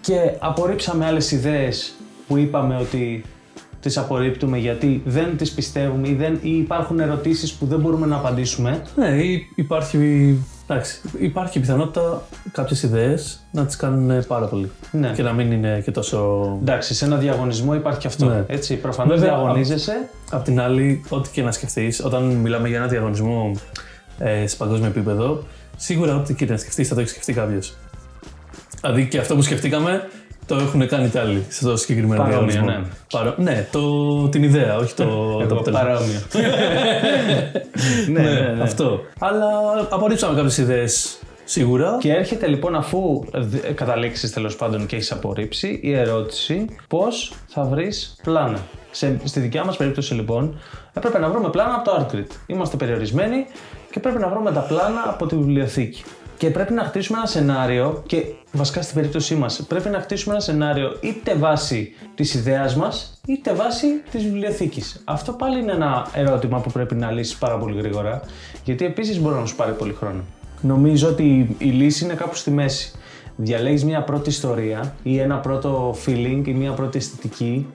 [0.00, 1.94] και απορρίψαμε άλλες ιδέες
[2.28, 3.24] που είπαμε ότι
[3.80, 8.16] τις απορρίπτουμε γιατί δεν τις πιστεύουμε ή, δεν, ή υπάρχουν ερωτήσεις που δεν μπορούμε να
[8.16, 8.82] απαντήσουμε.
[8.96, 9.98] Ναι, ή υπάρχει,
[10.66, 14.70] εντάξει, υπάρχει πιθανότητα κάποιες ιδέες να τις κάνουν πάρα πολύ.
[14.90, 15.10] Ναι.
[15.10, 16.58] Και να μην είναι και τόσο.
[16.60, 18.26] Εντάξει, σε ένα διαγωνισμό υπάρχει και αυτό.
[18.26, 18.44] Ναι.
[18.46, 20.08] Έτσι, προφανώς Βέβαια, διαγωνίζεσαι.
[20.30, 23.52] Απ' την άλλη, ό,τι και να σκεφτείς, όταν μιλάμε για ένα διαγωνισμό
[24.18, 25.44] ε, σε παγκόσμιο επίπεδο,
[25.76, 27.76] σίγουρα ό,τι και να σκεφτείς θα το έχει σκεφτεί κάποιος.
[28.80, 30.08] Δηλαδή και αυτό που σκεφτήκαμε
[30.48, 32.80] το έχουν κάνει κι άλλοι σε αυτό το συγκεκριμένο Παρόμοιο, διαγωνισμό.
[32.80, 32.86] ναι.
[33.12, 35.88] Παρό- ναι, το, την ιδέα, όχι το, το Εγώ αποτέλεσμα.
[35.88, 36.20] παρόμοιο.
[38.12, 38.62] ναι, ναι, ναι.
[38.62, 39.00] Αυτό.
[39.18, 39.46] Αλλά
[39.90, 41.96] απορρίψαμε κάποιες ιδέες σίγουρα.
[42.00, 47.62] Και έρχεται λοιπόν αφού δ- καταλήξεις τέλος πάντων και έχεις απορρίψει η ερώτηση πώς θα
[47.64, 48.58] βρεις πλάνα.
[48.90, 50.60] Σε, στη δικιά μας περίπτωση λοιπόν
[50.94, 52.26] έπρεπε να βρούμε πλάνα από το Artgrid.
[52.46, 53.46] Είμαστε περιορισμένοι
[53.90, 56.02] και πρέπει να βρούμε τα πλάνα από τη βιβλιοθήκη.
[56.38, 60.42] Και πρέπει να χτίσουμε ένα σενάριο και βασικά στην περίπτωσή μας πρέπει να χτίσουμε ένα
[60.42, 65.02] σενάριο είτε βάσει της ιδέας μας είτε βάσει της βιβλιοθήκης.
[65.04, 68.20] Αυτό πάλι είναι ένα ερώτημα που πρέπει να λύσεις πάρα πολύ γρήγορα
[68.64, 70.20] γιατί επίσης μπορεί να σου πάρει πολύ χρόνο.
[70.60, 72.92] Νομίζω ότι η λύση είναι κάπου στη μέση.
[73.36, 77.66] Διαλέγεις μια πρώτη ιστορία ή ένα πρώτο feeling ή μια πρώτη αισθητική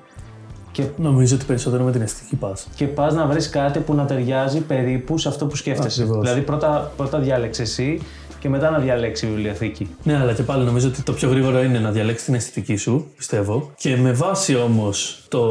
[0.73, 2.67] και, Νομίζω ότι περισσότερο με την αισθητική πας.
[2.76, 6.02] και πας να βρεις κάτι που να ταιριάζει περίπου σε αυτό που σκέφτεσαι.
[6.02, 6.23] Ακριβώς.
[6.23, 8.02] Δηλαδή πρώτα, πρώτα διάλεξες εσύ
[8.43, 9.95] και μετά να διαλέξει η βιβλιοθήκη.
[10.03, 13.12] Ναι, αλλά και πάλι νομίζω ότι το πιο γρήγορο είναι να διαλέξει την αισθητική σου,
[13.17, 13.71] πιστεύω.
[13.77, 15.47] Και με βάση όμως το,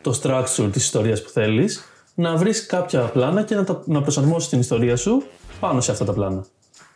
[0.00, 4.48] το structure της ιστορίας που θέλεις, να βρεις κάποια πλάνα και να, τα, να προσαρμόσεις
[4.48, 5.22] την ιστορία σου
[5.60, 6.44] πάνω σε αυτά τα πλάνα.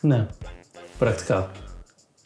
[0.01, 0.27] Ναι,
[0.99, 1.51] Πρακτικά.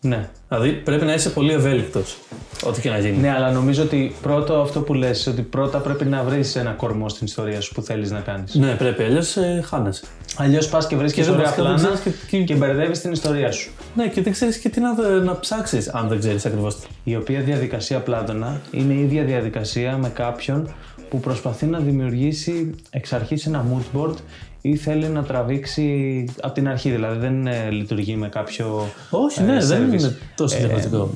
[0.00, 0.29] ναι.
[0.48, 2.18] Δηλαδή πρέπει να είσαι πολύ ευέλικτος,
[2.64, 3.16] ό,τι και να γίνει.
[3.16, 7.09] Ναι, αλλά νομίζω ότι πρώτο αυτό που λες, ότι πρώτα πρέπει να βρεις ένα κορμό
[7.09, 8.55] στην ιστορία σου που θέλεις να κάνεις.
[8.55, 10.05] Ναι, πρέπει, αλλιώς ε, χάνεσαι.
[10.37, 13.12] Αλλιώς πας και βρίσκεις Και δεν ωραία βασικά δεν πλάνα ξέρεις και- και μπερδεύεις την
[13.12, 13.70] ιστορία σου.
[13.94, 16.77] Ναι, και δεν ξέρεις και τι να, να ψάξεις, αν δεν ξέρεις ακριβώς.
[17.05, 20.75] Η οποία διαδικασία Πλάτωνα είναι η ίδια διαδικασία με κάποιον
[21.09, 24.14] που προσπαθεί να δημιουργήσει εξ αρχής ένα mood board
[24.61, 29.42] ή θέλει να τραβήξει από την αρχή, δηλαδή δεν ε, λειτουργεί με κάποιο Όχι, ε,
[29.44, 29.99] ναι, δεν service.
[29.99, 31.11] είναι τόσο διαφορετικό.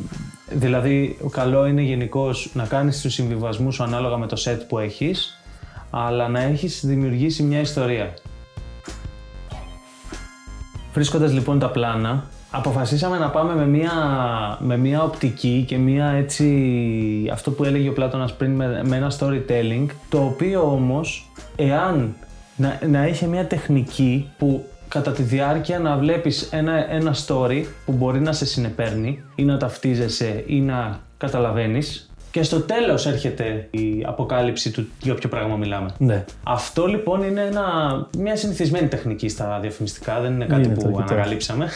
[0.52, 5.38] Δηλαδή, καλό είναι γενικώς να κάνεις τους συμβιβασμούς σου ανάλογα με το set που έχεις,
[5.90, 8.14] αλλά να έχεις δημιουργήσει μια ιστορία.
[10.92, 13.92] Βρίσκοντας λοιπόν τα πλάνα, αποφασίσαμε να πάμε με μια,
[14.61, 19.12] με μια οπτική και μια έτσι, αυτό που έλεγε ο Πλάτωνας πριν, με, με ένα
[19.18, 22.14] storytelling, το οποίο όμως, εάν
[22.57, 27.92] να, να είχε μια τεχνική που κατά τη διάρκεια να βλέπεις ένα, ένα story που
[27.92, 34.04] μπορεί να σε συνεπέρνει ή να ταυτίζεσαι ή να καταλαβαίνεις και στο τέλος έρχεται η
[34.06, 35.90] αποκάλυψη του για ποιο πράγμα μιλάμε.
[35.98, 36.24] Ναι.
[36.42, 37.62] Αυτό λοιπόν είναι ένα,
[38.18, 41.06] μια συνηθισμένη τεχνική στα διαφημιστικά, δεν είναι κάτι Είναι που το κοιτάω.
[41.08, 41.68] ανακαλύψαμε.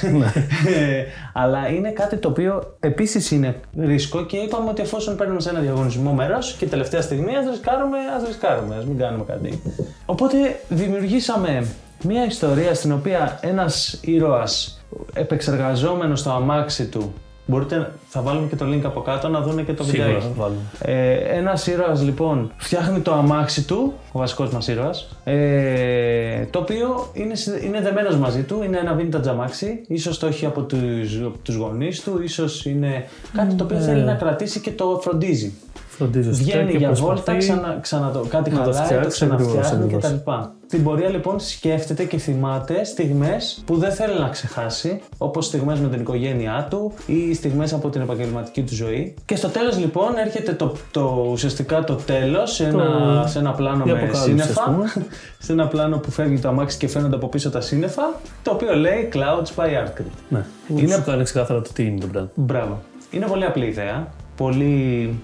[0.66, 1.04] Ε,
[1.42, 5.60] Αλλά είναι κάτι το οποίο επίσης είναι ρίσκο και είπαμε ότι εφόσον παίρνουμε σε ένα
[5.60, 9.62] διαγωνισμό μέρος και τελευταία στιγμή ας ρισκάρουμε, ας ρισκάρουμε, ας μην κάνουμε κάτι.
[10.06, 10.36] Οπότε
[10.68, 11.66] δημιουργήσαμε
[12.02, 14.80] μια ιστορία στην οποία ένας ήρωας
[15.12, 17.14] επεξεργαζόμενος το αμάξι του
[17.46, 20.26] Μπορείτε, θα βάλουμε και το link από κάτω να δουν και το Σίγουρα βιντεάκι.
[20.26, 20.60] θα βάλουμε.
[20.80, 27.10] Ε, Ένας ήρωας λοιπόν φτιάχνει το αμάξι του, ο βασικός μας ήρωας, ε, το οποίο
[27.12, 29.80] είναι, συ- είναι δεμένος μαζί του, είναι ένα vintage αμάξι.
[29.88, 33.04] ίσως το έχει από τους τους γονείς του, ίσως είναι
[33.36, 35.52] κάτι το οποίο θέλει να κρατήσει και το φροντίζει.
[35.96, 38.94] Φροντίζω σωστά Βγαίνει και για προσπαθεί βόλτα, ξανα, ξανα το, κάτι να το χαλάει, το
[38.94, 40.20] φτιάξει, ακριβώς, ξαναφτιάχνει ακριβώς.
[40.22, 40.30] κτλ.
[40.66, 45.88] Στην πορεία λοιπόν σκέφτεται και θυμάται στιγμές που δεν θέλει να ξεχάσει, όπως στιγμές με
[45.88, 49.14] την οικογένειά του ή στιγμές από την επαγγελματική του ζωή.
[49.24, 53.84] Και στο τέλος λοιπόν έρχεται το, το ουσιαστικά το τέλος σε, ένα, σε ένα πλάνο
[53.86, 54.62] η με αποκάλυψη, σύννεφα.
[54.62, 54.92] ας πούμε.
[55.44, 58.02] σε ένα πλάνο που φεύγει το αμάξι και φαίνονται από πίσω τα σύννεφα,
[58.42, 60.10] το οποίο λέει Clouds by Artgrid.
[60.28, 60.44] Ναι.
[60.68, 60.94] Είναι- Είναι...
[60.94, 62.28] Σου κάνει ξεκάθαρα το τι είναι το brand.
[62.34, 62.82] Μπράβο.
[63.10, 64.08] Είναι πολύ απλή ιδέα.
[64.36, 65.14] Πολύ...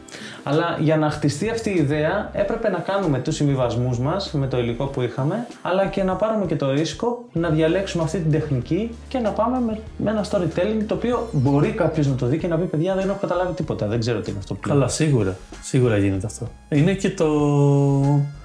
[0.43, 4.59] Αλλά για να χτιστεί αυτή η ιδέα έπρεπε να κάνουμε τους συμβιβασμούς μας με το
[4.59, 8.91] υλικό που είχαμε αλλά και να πάρουμε και το ρίσκο να διαλέξουμε αυτή την τεχνική
[9.09, 12.47] και να πάμε με, με ένα storytelling το οποίο μπορεί κάποιος να το δει και
[12.47, 14.77] να πει παιδιά δεν έχω καταλάβει τίποτα, δεν ξέρω τι είναι αυτό που λέω.
[14.77, 15.37] Καλά, σίγουρα.
[15.63, 16.49] Σίγουρα γίνεται αυτό.
[16.69, 17.27] Είναι και το.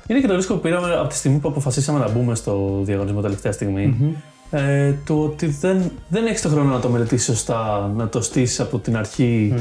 [0.08, 3.22] Είναι και το ρίσκο που πήραμε από τη στιγμή που αποφασίσαμε να μπούμε στο διαγωνισμό
[3.22, 4.16] τελευταία στιγμή.
[4.50, 8.60] ε, το ότι δεν, δεν έχεις το χρόνο να το μελετήσεις σωστά, να το στήσεις
[8.60, 9.54] από την αρχή,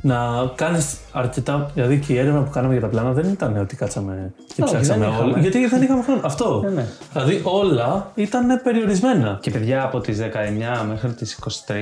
[0.00, 0.16] να
[0.54, 1.70] κάνεις αρκετά.
[1.74, 4.72] Δηλαδή και η έρευνα που κάναμε για τα πλάνα δεν ήταν ότι κάτσαμε και Όχι,
[4.74, 5.30] ψάξαμε δεν είχαμε.
[5.30, 5.38] όλα.
[5.38, 6.20] Γιατί δεν είχαμε χρόνο.
[6.24, 6.60] Αυτό.
[6.64, 6.86] Ναι, ναι.
[7.12, 9.38] Δηλαδή όλα ήταν περιορισμένα.
[9.42, 11.72] Και παιδιά από τις 19 μέχρι τις 23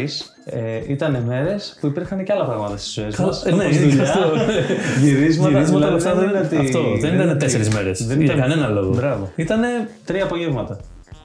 [0.44, 3.44] ε, ήταν μέρες που υπήρχαν και άλλα πράγματα στις ζωές μας.
[3.44, 4.20] Ε, ναι, όπως είναι δουλειά, αυτό.
[5.02, 8.06] Γυρίσματα, Γυρίσματα, δηλαδή αυτά δεν, είναι ότι- αυτό, δεν είναι ήταν ότι- τέσσερις μέρες.
[8.06, 8.94] Δεν Για ήταν κανένα λόγο.
[8.94, 9.30] Μπράβο.
[9.36, 9.60] Ήταν
[10.04, 10.76] Τρία απογεύματα.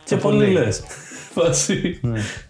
[0.05, 0.51] και Το πολύ πολύ.
[0.51, 0.81] λες.
[1.35, 1.99] Φάση.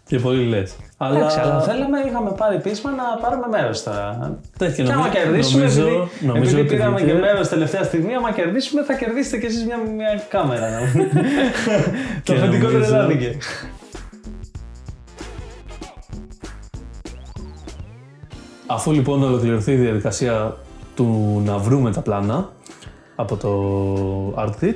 [0.07, 0.75] Και πολύ λες.
[1.05, 1.17] Αλλά.
[1.17, 4.17] Εντάξει, αλλά θέλαμε, είχαμε πάρει πείσμα να πάρουμε μέρος στα.
[4.59, 7.83] Εντάξει, Και άμα νομίζω- κερδίσουμε, νομίζω- επειδή, νομίζω επειδή ότι πήραμε βγήκε- και μέρος τελευταία
[7.83, 10.69] στιγμή, άμα κερδίσουμε, θα κερδίσετε κι εσείς μια, μια κάμερα.
[10.69, 11.07] να πούμε.
[12.25, 13.37] Το Και αφεντικό νομίζω- τρελάθηκε.
[18.67, 20.55] Αφού λοιπόν ολοκληρωθεί η διαδικασία
[20.95, 22.49] του να βρούμε τα πλάνα
[23.15, 24.75] από το ArtKit,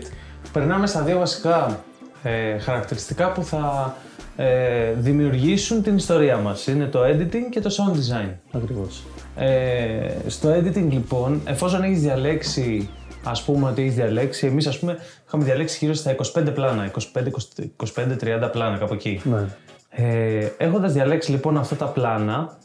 [0.53, 1.79] Περνάμε στα δύο βασικά
[2.23, 3.93] ε, χαρακτηριστικά που θα
[4.39, 6.67] ε, δημιουργήσουν την ιστορία μας.
[6.67, 8.33] Είναι το editing και το sound design.
[8.51, 9.03] ακριβώς.
[9.35, 12.89] Ε, στο editing λοιπόν, εφόσον έχεις διαλέξει,
[13.23, 18.49] ας πούμε ότι έχεις διαλέξει, εμείς ας πούμε είχαμε διαλέξει γύρω στα 25 πλάνα, 25-30
[18.51, 19.21] πλάνα κάπου εκεί.
[19.23, 19.45] Ναι.
[19.89, 22.57] Ε, έχοντας διαλέξει λοιπόν αυτά τα πλάνα,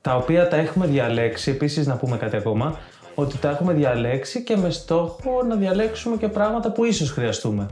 [0.00, 2.78] τα οποία τα έχουμε διαλέξει, επίσης να πούμε κάτι ακόμα,
[3.14, 7.66] ότι τα έχουμε διαλέξει και με στόχο να διαλέξουμε και πράγματα που ίσως χρειαστούμε.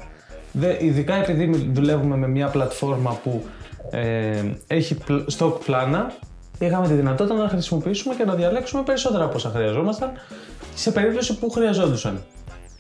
[0.53, 3.45] Δε, ειδικά επειδή μι- δουλεύουμε με μια πλατφόρμα που
[3.91, 6.13] ε, έχει πλ- stock πλάνα,
[6.59, 10.11] είχαμε τη δυνατότητα να χρησιμοποιήσουμε και να διαλέξουμε περισσότερα από όσα χρειαζόμασταν
[10.75, 12.23] σε περίπτωση που χρειαζόντουσαν.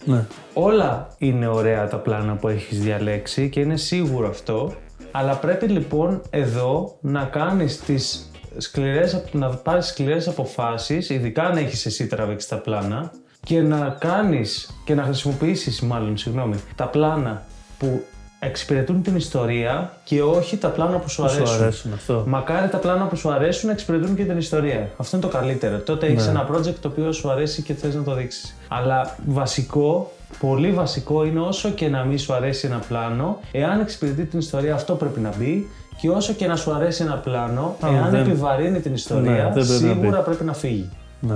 [0.04, 0.24] ναι.
[0.54, 4.72] Όλα είναι ωραία τα πλάνα που έχεις διαλέξει και είναι σίγουρο αυτό,
[5.10, 11.86] αλλά πρέπει λοιπόν εδώ να κάνεις τις σκληρές, να πάρεις σκληρές αποφάσεις, ειδικά αν έχεις
[11.86, 13.12] εσύ τραβήξει τα πλάνα,
[13.44, 17.42] και να κάνεις και να χρησιμοποιήσεις μάλλον, συγγνώμη, τα πλάνα
[17.80, 18.02] που
[18.42, 21.62] εξυπηρετούν την ιστορία και όχι τα πλάνα που σου Σου αρέσουν.
[21.62, 22.24] αρέσουν αυτό.
[22.26, 24.88] Μακάρι τα πλάνα που σου αρέσουν να εξυπηρετούν και την ιστορία.
[24.96, 25.78] Αυτό είναι το καλύτερο.
[25.78, 26.12] Τότε Ναι.
[26.12, 28.56] έχει ένα project το οποίο σου αρέσει και θες να το δείξεις.
[28.68, 34.24] Αλλά βασικό, πολύ βασικό είναι όσο και να μην σου αρέσει ένα πλάνο, εάν εξυπηρετεί
[34.24, 35.68] την ιστορία, αυτό πρέπει να μπει.
[36.00, 39.36] Και όσο και να σου αρέσει ένα πλάνο, Α, εάν δεν- επιβαρύνει την ιστορία, Ναι,
[39.42, 40.24] δεν πρέπει να σίγουρα μπει.
[40.24, 40.90] πρέπει να φύγει.
[41.20, 41.34] Ναι.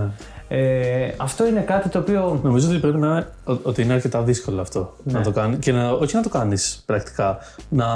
[0.49, 2.41] Ε, αυτό είναι κάτι το οποίο.
[2.43, 3.29] Νομίζω ότι πρέπει να
[3.63, 5.13] ότι είναι αρκετά δύσκολο αυτό Ναι.
[5.13, 7.39] να το κάνει και να, όχι να το κάνεις πρακτικά,
[7.69, 7.87] να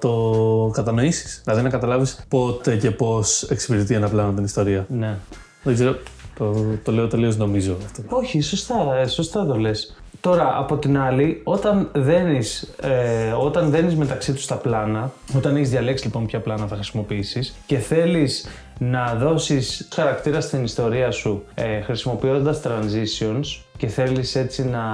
[0.00, 1.40] το κατανοήσεις.
[1.44, 4.86] Δηλαδή να καταλάβεις πότε και πώς εξυπηρετεί ένα πλάνο την ιστορία.
[4.88, 5.16] Ναι.
[5.62, 5.96] Δεν ξέρω,
[6.38, 8.16] το, το λέω τελείως νομίζω αυτό.
[8.16, 9.96] Όχι, σωστά, ε, σωστά το λες.
[10.20, 15.70] Τώρα, από την άλλη, όταν δένεις, ε, όταν δένεις μεταξύ τους τα πλάνα, όταν έχεις
[15.70, 18.46] διαλέξει λοιπόν ποια πλάνα θα χρησιμοποιήσεις και θέλεις
[18.90, 24.84] να δώσεις χαρακτήρα στην ιστορία σου ε, χρησιμοποιώντας transitions και θέλεις έτσι να,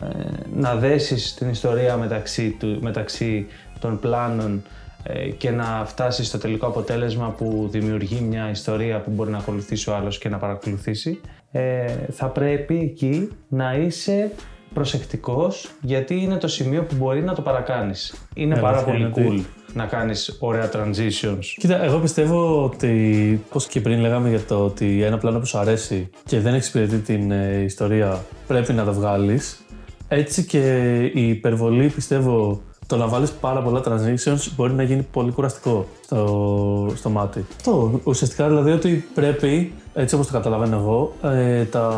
[0.00, 0.06] ε,
[0.54, 3.46] να δέσεις την ιστορία μεταξύ, του, μεταξύ
[3.80, 4.62] των πλάνων
[5.02, 9.90] ε, και να φτάσεις στο τελικό αποτέλεσμα που δημιουργεί μια ιστορία που μπορεί να ακολουθήσει
[9.90, 11.20] ο άλλος και να παρακολουθήσει,
[11.52, 14.30] ε, θα πρέπει εκεί να είσαι
[14.74, 18.14] προσεκτικός γιατί είναι το σημείο που μπορεί να το παρακάνεις.
[18.34, 21.44] Είναι Ναι, πάρα αλήθεια πολύ είναι cool ότι- να κάνεις ωραία transitions.
[21.56, 25.58] Κοίτα, εγώ πιστεύω ότι, πώς και πριν λέγαμε για το ότι ένα πλάνο που σου
[25.58, 29.60] αρέσει και δεν εξυπηρετεί την ε, ιστορία πρέπει να το βγάλεις.
[30.08, 35.32] Έτσι και η υπερβολή πιστεύω το να βάλεις πάρα πολλά transitions μπορεί να γίνει πολύ
[35.32, 37.46] κουραστικό στο, στο μάτι.
[37.56, 41.88] Αυτό ουσιαστικά δηλαδή ότι πρέπει, έτσι όπως το καταλαβαίνω εγώ, ε, τα,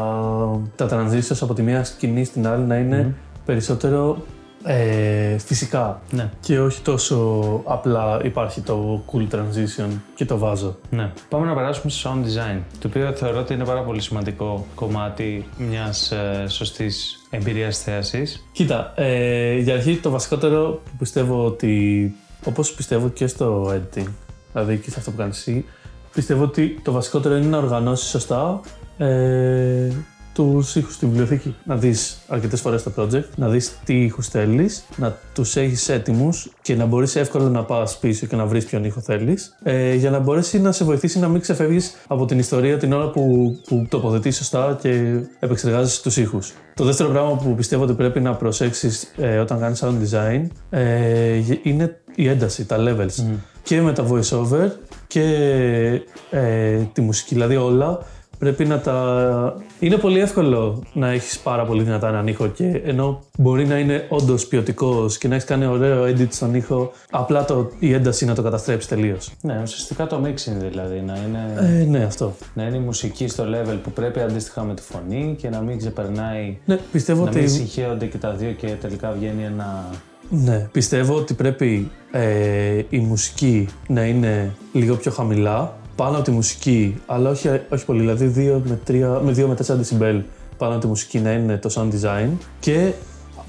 [0.77, 3.15] τα transitions από τη μία σκηνή στην άλλη να είναι
[3.45, 4.17] περισσότερο
[4.65, 6.31] ε, φυσικά Ναι.
[6.41, 7.17] και όχι τόσο
[7.65, 10.77] απλά υπάρχει το cool transition και το βάζω.
[10.91, 11.11] Ναι.
[11.29, 15.49] Πάμε να περάσουμε στο sound design, το οποίο θεωρώ ότι είναι πάρα πολύ σημαντικό κομμάτι
[15.59, 18.47] μιας ε, σωστής εμπειρίας θέασης.
[18.53, 24.09] Κοίτα, ε, για αρχή το βασικότερο που πιστεύω ότι, όπως πιστεύω και στο editing,
[24.53, 25.65] δηλαδή και σε αυτό που κάνεις εσύ,
[26.15, 28.61] πιστεύω ότι το βασικότερο είναι να οργανώσεις σωστά
[30.33, 31.57] ε, τους ήχους στην βιβλιοθήκη.
[31.65, 36.53] Να δεις αρκετές φορές το project, να δεις τι ήχους θέλεις, να τους έχεις έτοιμους
[36.63, 40.11] και να μπορείς εύκολα να πας πίσω και να βρεις ποιον ήχο θέλεις, ε, για
[40.11, 43.87] να μπορέσει να σε βοηθήσει να μην ξεφεύγεις από την ιστορία την ώρα που, που
[43.89, 46.53] τοποθετείς σωστά και επεξεργάζεσαι τους ήχους.
[46.75, 51.41] Το δεύτερο πράγμα που πιστεύω ότι πρέπει να προσέξεις ε, όταν κάνεις sound design ε,
[51.63, 53.25] είναι η ένταση, τα levels.
[53.63, 54.71] Και με τα voice-over
[55.07, 55.23] και
[56.31, 57.99] ε, τη μουσική, δηλαδή όλα
[58.43, 59.57] πρέπει να τα...
[59.81, 64.07] Είναι πολύ εύκολο να έχεις πάρα πολύ δυνατά έναν ήχο και ενώ μπορεί να είναι
[64.09, 68.35] όντως ποιοτικός και να έχεις κάνει ωραίο edit στον ήχο, απλά το, η ένταση να
[68.35, 69.31] το καταστρέψει τελείως.
[69.41, 72.33] Ναι, ουσιαστικά το mixing δηλαδή, να είναι, Ε, ναι, αυτό.
[72.55, 75.79] να είναι η μουσική στο level που πρέπει αντίστοιχα με τη φωνή και να μην
[75.79, 79.85] ξεπερνάει, Ναι, πιστεύω να μην ότι συγχέονται και τα δύο και τελικά βγαίνει ένα
[80.29, 86.31] Ναι, πιστεύω ότι πρέπει ε, η μουσική να είναι λίγο πιο χαμηλά, πάνω από τη
[86.31, 90.23] μουσική, αλλά όχι, όχι πολύ, δηλαδή 2 με, 3, με 2 με 4 decibel
[90.57, 92.29] πάνω από τη μουσική να είναι το sound design
[92.61, 92.93] και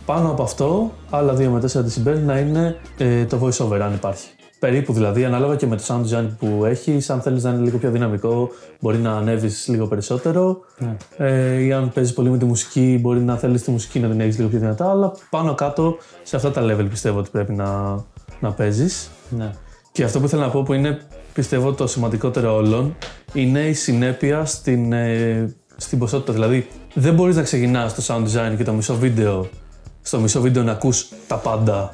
[0.06, 3.94] πάνω από αυτό άλλα 2 με 4 decibel να είναι ε, το voice over αν
[3.94, 4.28] υπάρχει.
[4.60, 7.78] Περίπου δηλαδή, ανάλογα και με το sound design που έχεις, αν θέλεις να είναι λίγο
[7.78, 8.50] πιο δυναμικό,
[8.80, 10.60] μπορεί να ανέβεις λίγο περισσότερο.
[10.78, 10.96] Ναι.
[11.18, 14.20] Ε, ή αν παίζεις πολύ με τη μουσική, μπορεί να θέλεις τη μουσική να την
[14.20, 14.90] έχεις λίγο πιο δυνατά.
[14.90, 18.00] Αλλά πάνω κάτω σε αυτά τα level πιστεύω ότι πρέπει να,
[18.40, 19.10] να παίζεις.
[19.30, 19.52] Ναι.
[19.92, 21.00] Και αυτό που θέλω να πω που είναι
[21.34, 22.96] πιστεύω το σημαντικότερο όλων
[23.34, 26.34] είναι η συνέπεια στην, ε, στην ποσότητα.
[26.34, 29.50] Δηλαδή, δεν μπορείς να ξεκινάς το sound design και το μισό βίντεο,
[30.02, 31.92] στο μισό βίντεο να ακούς τα πάντα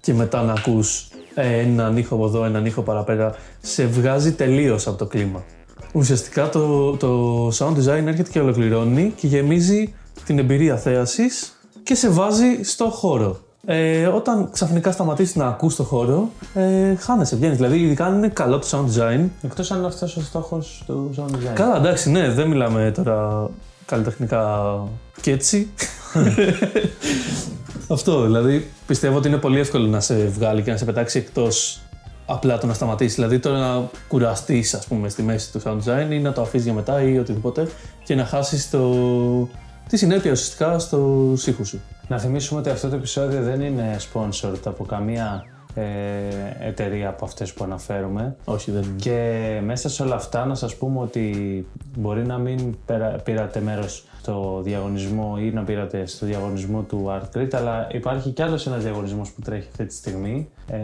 [0.00, 4.86] και μετά να ακούς ε, έναν ήχο από εδώ, έναν ήχο παραπέρα, σε βγάζει τελείως
[4.86, 5.44] από το κλίμα.
[5.92, 12.08] Ουσιαστικά το, το sound design έρχεται και ολοκληρώνει και γεμίζει την εμπειρία θέασης και σε
[12.08, 13.40] βάζει στο χώρο.
[13.66, 17.56] Ε, όταν ξαφνικά σταματήσεις να ακούς το χώρο, ε, χάνεσαι, βγαίνεις.
[17.56, 19.28] Δηλαδή, ειδικά αν είναι καλό το sound design.
[19.42, 21.54] Εκτός αν αυτός ο στόχος του sound design.
[21.54, 23.50] Καλά, εντάξει, ναι, δεν μιλάμε τώρα
[23.86, 24.74] καλλιτεχνικά
[25.20, 25.68] και έτσι.
[27.88, 31.80] Αυτό δηλαδή πιστεύω ότι είναι πολύ εύκολο να σε βγάλει και να σε πετάξει εκτός
[32.26, 33.14] απλά το να σταματήσεις.
[33.14, 36.64] Δηλαδή τώρα να κουραστείς, ας πούμε, στη μέση του sound design ή να το αφήσεις
[36.64, 37.68] για μετά ή οτιδήποτε
[38.04, 38.80] και να χάσεις το...
[39.88, 41.80] τη συνέπεια ουσιαστικά στο ήχους σου.
[42.08, 45.44] Να θυμίσουμε ότι αυτό το επεισόδιο δεν είναι sponsored από καμία
[45.74, 48.36] ε, εταιρεία από αυτές που αναφέρουμε.
[48.44, 48.94] Όχι, δεν είναι.
[48.96, 52.76] Και μέσα σε όλα αυτά να σας πούμε ότι μπορεί να μην
[53.24, 58.42] πήρατε μέρος στο διαγωνισμό ή να πήρατε στο διαγωνισμό του Art Grid, αλλά υπάρχει κι
[58.42, 60.78] άλλος ένας διαγωνισμός που τρέχει αυτή τη στιγμή, ε,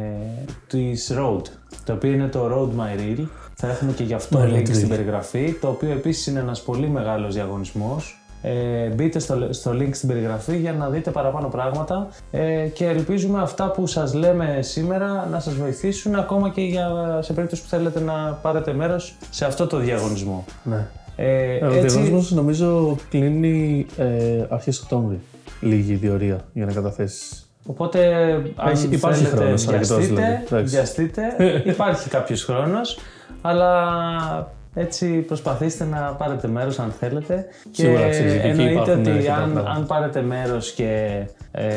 [0.67, 1.43] της Road,
[1.85, 3.27] το οποίο είναι το Road My Reel.
[3.55, 7.35] Θα έχουμε και γι' αυτό link στην περιγραφή, το οποίο επίσης είναι ένας πολύ μεγάλος
[7.35, 12.87] διαγωνισμός ε, μπείτε στο, στο link στην περιγραφή για να δείτε παραπάνω πράγματα ε, και
[12.87, 17.69] ελπίζουμε αυτά που σας λέμε σήμερα να σας βοηθήσουν ακόμα και για, σε περίπτωση που
[17.69, 20.45] θέλετε να πάρετε μέρος σε αυτό το διαγωνισμό.
[20.63, 20.87] Ναι.
[21.17, 21.87] Ε, ε, ο έτσι...
[21.87, 25.21] διαγωνισμός νομίζω κλείνει ε, αρχές Οκτώβρη,
[25.61, 27.45] λίγη διορία για να καταθέσεις.
[27.67, 28.15] Οπότε,
[28.57, 30.71] αν Έχει, υπάρχει χρόνος βιαστείτε, δηλαδή.
[30.71, 31.23] βιαστείτε,
[31.65, 32.99] υπάρχει κάποιος χρόνος,
[33.41, 37.87] αλλά έτσι προσπαθήστε να πάρετε μέρος αν θέλετε και
[38.43, 41.71] εννοείται ότι αν, αν πάρετε μέρος και ε,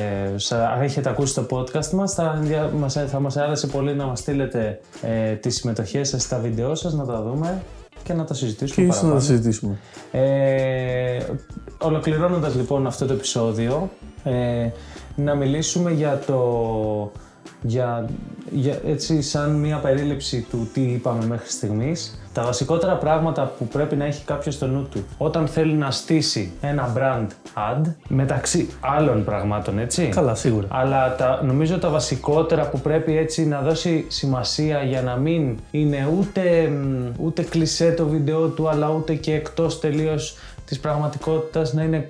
[0.81, 2.43] έχετε ακούσει το podcast μας θα,
[2.77, 6.93] μας θα μας άρεσε πολύ να μας στείλετε ε, τις συμμετοχές σας στα βίντεο σας
[6.93, 7.61] να τα δούμε
[8.03, 9.13] και να τα συζητήσουμε και παραπάνω.
[9.13, 9.77] να τα συζητήσουμε.
[10.11, 11.23] Ε,
[11.77, 13.89] ολοκληρώνοντας λοιπόν αυτό το επεισόδιο
[14.23, 14.69] ε,
[15.15, 17.11] να μιλήσουμε για το
[17.61, 18.09] για,
[18.51, 23.95] για, έτσι σαν μια περίληψη του τι είπαμε μέχρι στιγμής τα βασικότερα πράγματα που πρέπει
[23.95, 29.23] να έχει κάποιος στο νου του όταν θέλει να στήσει ένα brand ad μεταξύ άλλων
[29.23, 30.07] πραγμάτων, έτσι.
[30.07, 30.67] Καλά, σίγουρα.
[30.69, 36.07] Αλλά τα, νομίζω τα βασικότερα που πρέπει έτσι να δώσει σημασία για να μην είναι
[36.17, 36.71] ούτε,
[37.17, 42.09] ούτε κλεισέ το βίντεο του, αλλά ούτε και εκτός τελείως της πραγματικότητας να είναι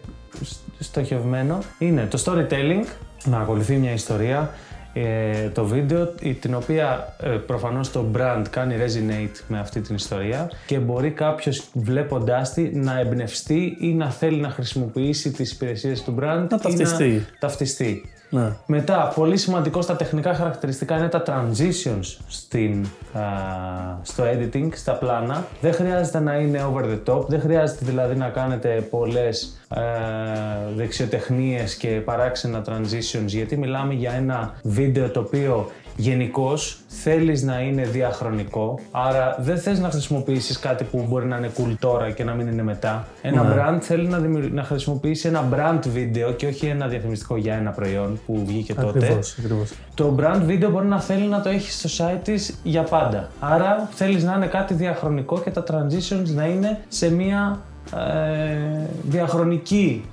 [0.80, 2.86] στοχευμένο είναι το storytelling,
[3.26, 4.49] να ακολουθεί μια ιστορία,
[4.93, 10.51] ε, το βίντεο την οποία ε, προφανώς το brand κάνει resonate με αυτή την ιστορία
[10.65, 16.15] και μπορεί κάποιος βλέποντάς τη να εμπνευστεί ή να θέλει να χρησιμοποιήσει τις υπηρεσίες του
[16.19, 17.13] brand να ταυτιστεί.
[17.13, 18.12] να ταυτιστεί.
[18.34, 18.53] Ναι.
[18.65, 23.21] Μετά, πολύ σημαντικό στα τεχνικά χαρακτηριστικά είναι τα transitions στην, α,
[24.01, 25.45] στο editing, στα πλάνα.
[25.61, 29.81] Δεν χρειάζεται να είναι over the top, δεν χρειάζεται δηλαδή να κάνετε πολλές α,
[30.75, 37.83] δεξιοτεχνίες και παράξενα transitions, γιατί μιλάμε για ένα βίντεο το οποίο Γενικώς θέλεις να είναι
[37.83, 42.33] διαχρονικό, άρα δεν θες να χρησιμοποιήσεις κάτι που μπορεί να είναι cool τώρα και να
[42.33, 43.07] μην είναι μετά.
[43.21, 43.55] Ένα ναι.
[43.55, 44.19] brand θέλει να,
[44.51, 48.99] να χρησιμοποιήσει ένα brand βίντεο και όχι ένα διαφημιστικό για ένα προϊόν που βγήκε τότε.
[48.99, 49.73] Ακριβώς, ακριβώς.
[49.93, 53.29] Το brand βίντεο μπορεί να θέλει να το έχει στο site της για πάντα.
[53.39, 57.59] Άρα θέλεις να είναι κάτι διαχρονικό και τα transitions να είναι σε μια
[57.95, 60.05] ε, διαχρονική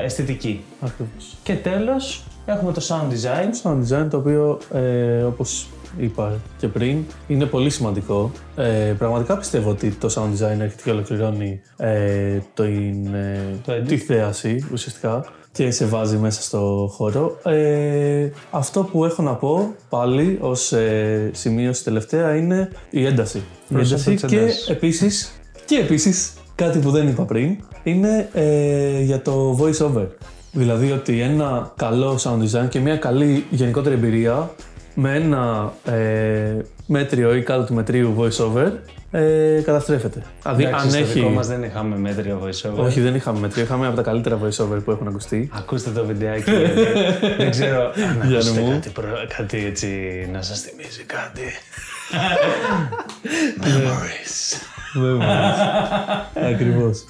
[0.00, 0.64] ε, αισθητική.
[0.80, 1.36] Ακριβώς.
[1.42, 3.48] Και τέλος, Έχουμε το sound design.
[3.62, 5.68] Το sound design το οποίο, ε, όπως
[5.98, 8.30] είπα και πριν, είναι πολύ σημαντικό.
[8.56, 13.96] Ε, πραγματικά πιστεύω ότι το sound design έρχεται και ολοκληρώνει ε, το, είναι, το τη
[13.96, 17.38] θέαση ουσιαστικά και σε βάζει μέσα στο χώρο.
[17.44, 23.42] Ε, αυτό που έχω να πω πάλι ως ε, σημείωση τελευταία είναι η ένταση.
[23.68, 29.58] Η ένταση και επίσης, και επίσης κάτι που δεν είπα πριν είναι ε, για το
[29.60, 30.06] voice over.
[30.58, 34.50] Δηλαδή ότι ένα καλό sound design και μια καλή γενικότερη εμπειρία
[34.94, 36.56] με ένα ε,
[36.86, 38.70] μέτριο ή κάτω του μετρίου voiceover
[39.10, 40.22] ε, καταστρέφεται.
[40.42, 41.12] Δηλαδή, Εντάξει, αν στο έχει.
[41.12, 42.84] δικό μας δεν είχαμε μέτριο voiceover.
[42.84, 43.62] Όχι, δεν είχαμε μέτριο.
[43.62, 45.50] Είχαμε από τα καλύτερα voiceover που έχουν ακουστεί.
[45.52, 46.50] Ακούστε το βιντεάκι.
[47.38, 47.90] δεν ξέρω.
[48.28, 49.08] Για να κάτι, προ...
[49.36, 49.88] κάτι έτσι
[50.32, 51.42] να σας θυμίζει κάτι.
[53.64, 54.56] Memories.
[55.02, 56.52] Memories.
[56.52, 57.04] Ακριβώς.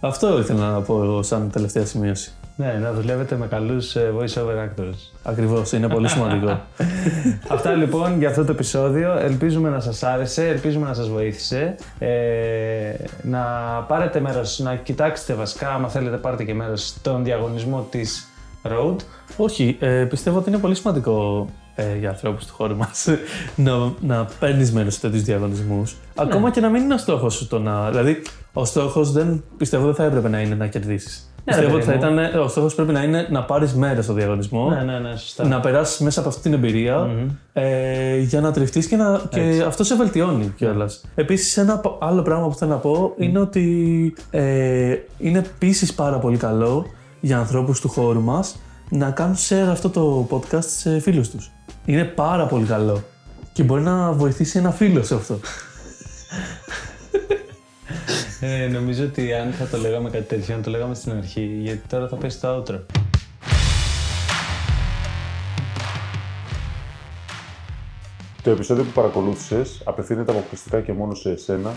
[0.00, 2.32] Αυτό ήθελα να πω εγώ σαν τελευταία σημείωση.
[2.60, 5.10] Ναι, να δουλεύετε με καλούς ε, voice-over actors.
[5.22, 6.60] Ακριβώς, είναι πολύ σημαντικό.
[7.48, 9.12] Αυτά λοιπόν για αυτό το επεισόδιο.
[9.18, 11.74] Ελπίζουμε να σας άρεσε, ελπίζουμε να σας βοήθησε.
[11.98, 12.08] Ε,
[13.22, 13.40] να
[13.88, 18.28] πάρετε μέρος, να κοιτάξετε βασικά, άμα θέλετε, πάρετε και μέρος στον διαγωνισμό της
[18.62, 18.96] Road.
[19.36, 23.08] Όχι, ε, πιστεύω ότι είναι πολύ σημαντικό ε, για ανθρώπους του χώρου μας
[23.56, 25.96] να, να παίρνεις μέρος σε τέτοιους διαγωνισμούς.
[26.14, 26.50] Ακόμα ναι.
[26.50, 27.90] και να μην είναι ο στόχος σου το να.
[27.90, 31.27] Δηλαδή, ο στόχος δεν πιστεύω δεν θα έπρεπε να είναι να κερδίσεις.
[31.44, 34.70] Ναι, Πιστεύω ότι θα ήταν, ο στόχος πρέπει να είναι να πάρεις μέρος στο διαγωνισμό.
[34.70, 35.46] Ναι, ναι, ναι, σωστά.
[35.46, 37.10] Να περάσεις μέσα από αυτή την εμπειρια
[37.52, 41.04] ε, για να τριφτεί και, να, και αυτό σε βελτιώνει κιόλας.
[41.14, 46.36] Επίσης, ένα άλλο πράγμα που θέλω να πω είναι ότι ε, είναι επίσης πάρα πολύ
[46.36, 46.86] καλό
[47.20, 48.56] για ανθρώπους του χώρου μας
[48.88, 51.50] να κάνουν share αυτό το podcast σε φίλους τους.
[51.84, 53.02] Είναι πάρα πολύ καλό.
[53.52, 55.38] Και μπορεί να βοηθήσει ένα φίλο σε αυτό.
[58.40, 61.88] Ε, νομίζω ότι αν θα το λέγαμε κάτι τέτοιο, να το λέγαμε στην αρχή, γιατί
[61.88, 62.80] τώρα θα πέσει το outro.
[68.42, 71.72] Το επεισόδιο που παρακολούθησες απευθύνεται αποκλειστικά και μόνο σε εσένα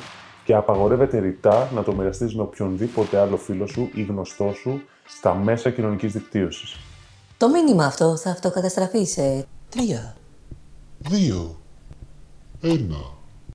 [0.45, 5.34] και απαγορεύεται ρητά να το μοιραστείς με οποιονδήποτε άλλο φίλο σου ή γνωστό σου στα
[5.34, 6.76] μέσα κοινωνικής δικτύωσης.
[7.38, 10.16] Το μήνυμα αυτό θα αυτοκαταστραφεί σε τρία,
[10.97, 11.62] δύο,
[12.62, 13.11] ένα.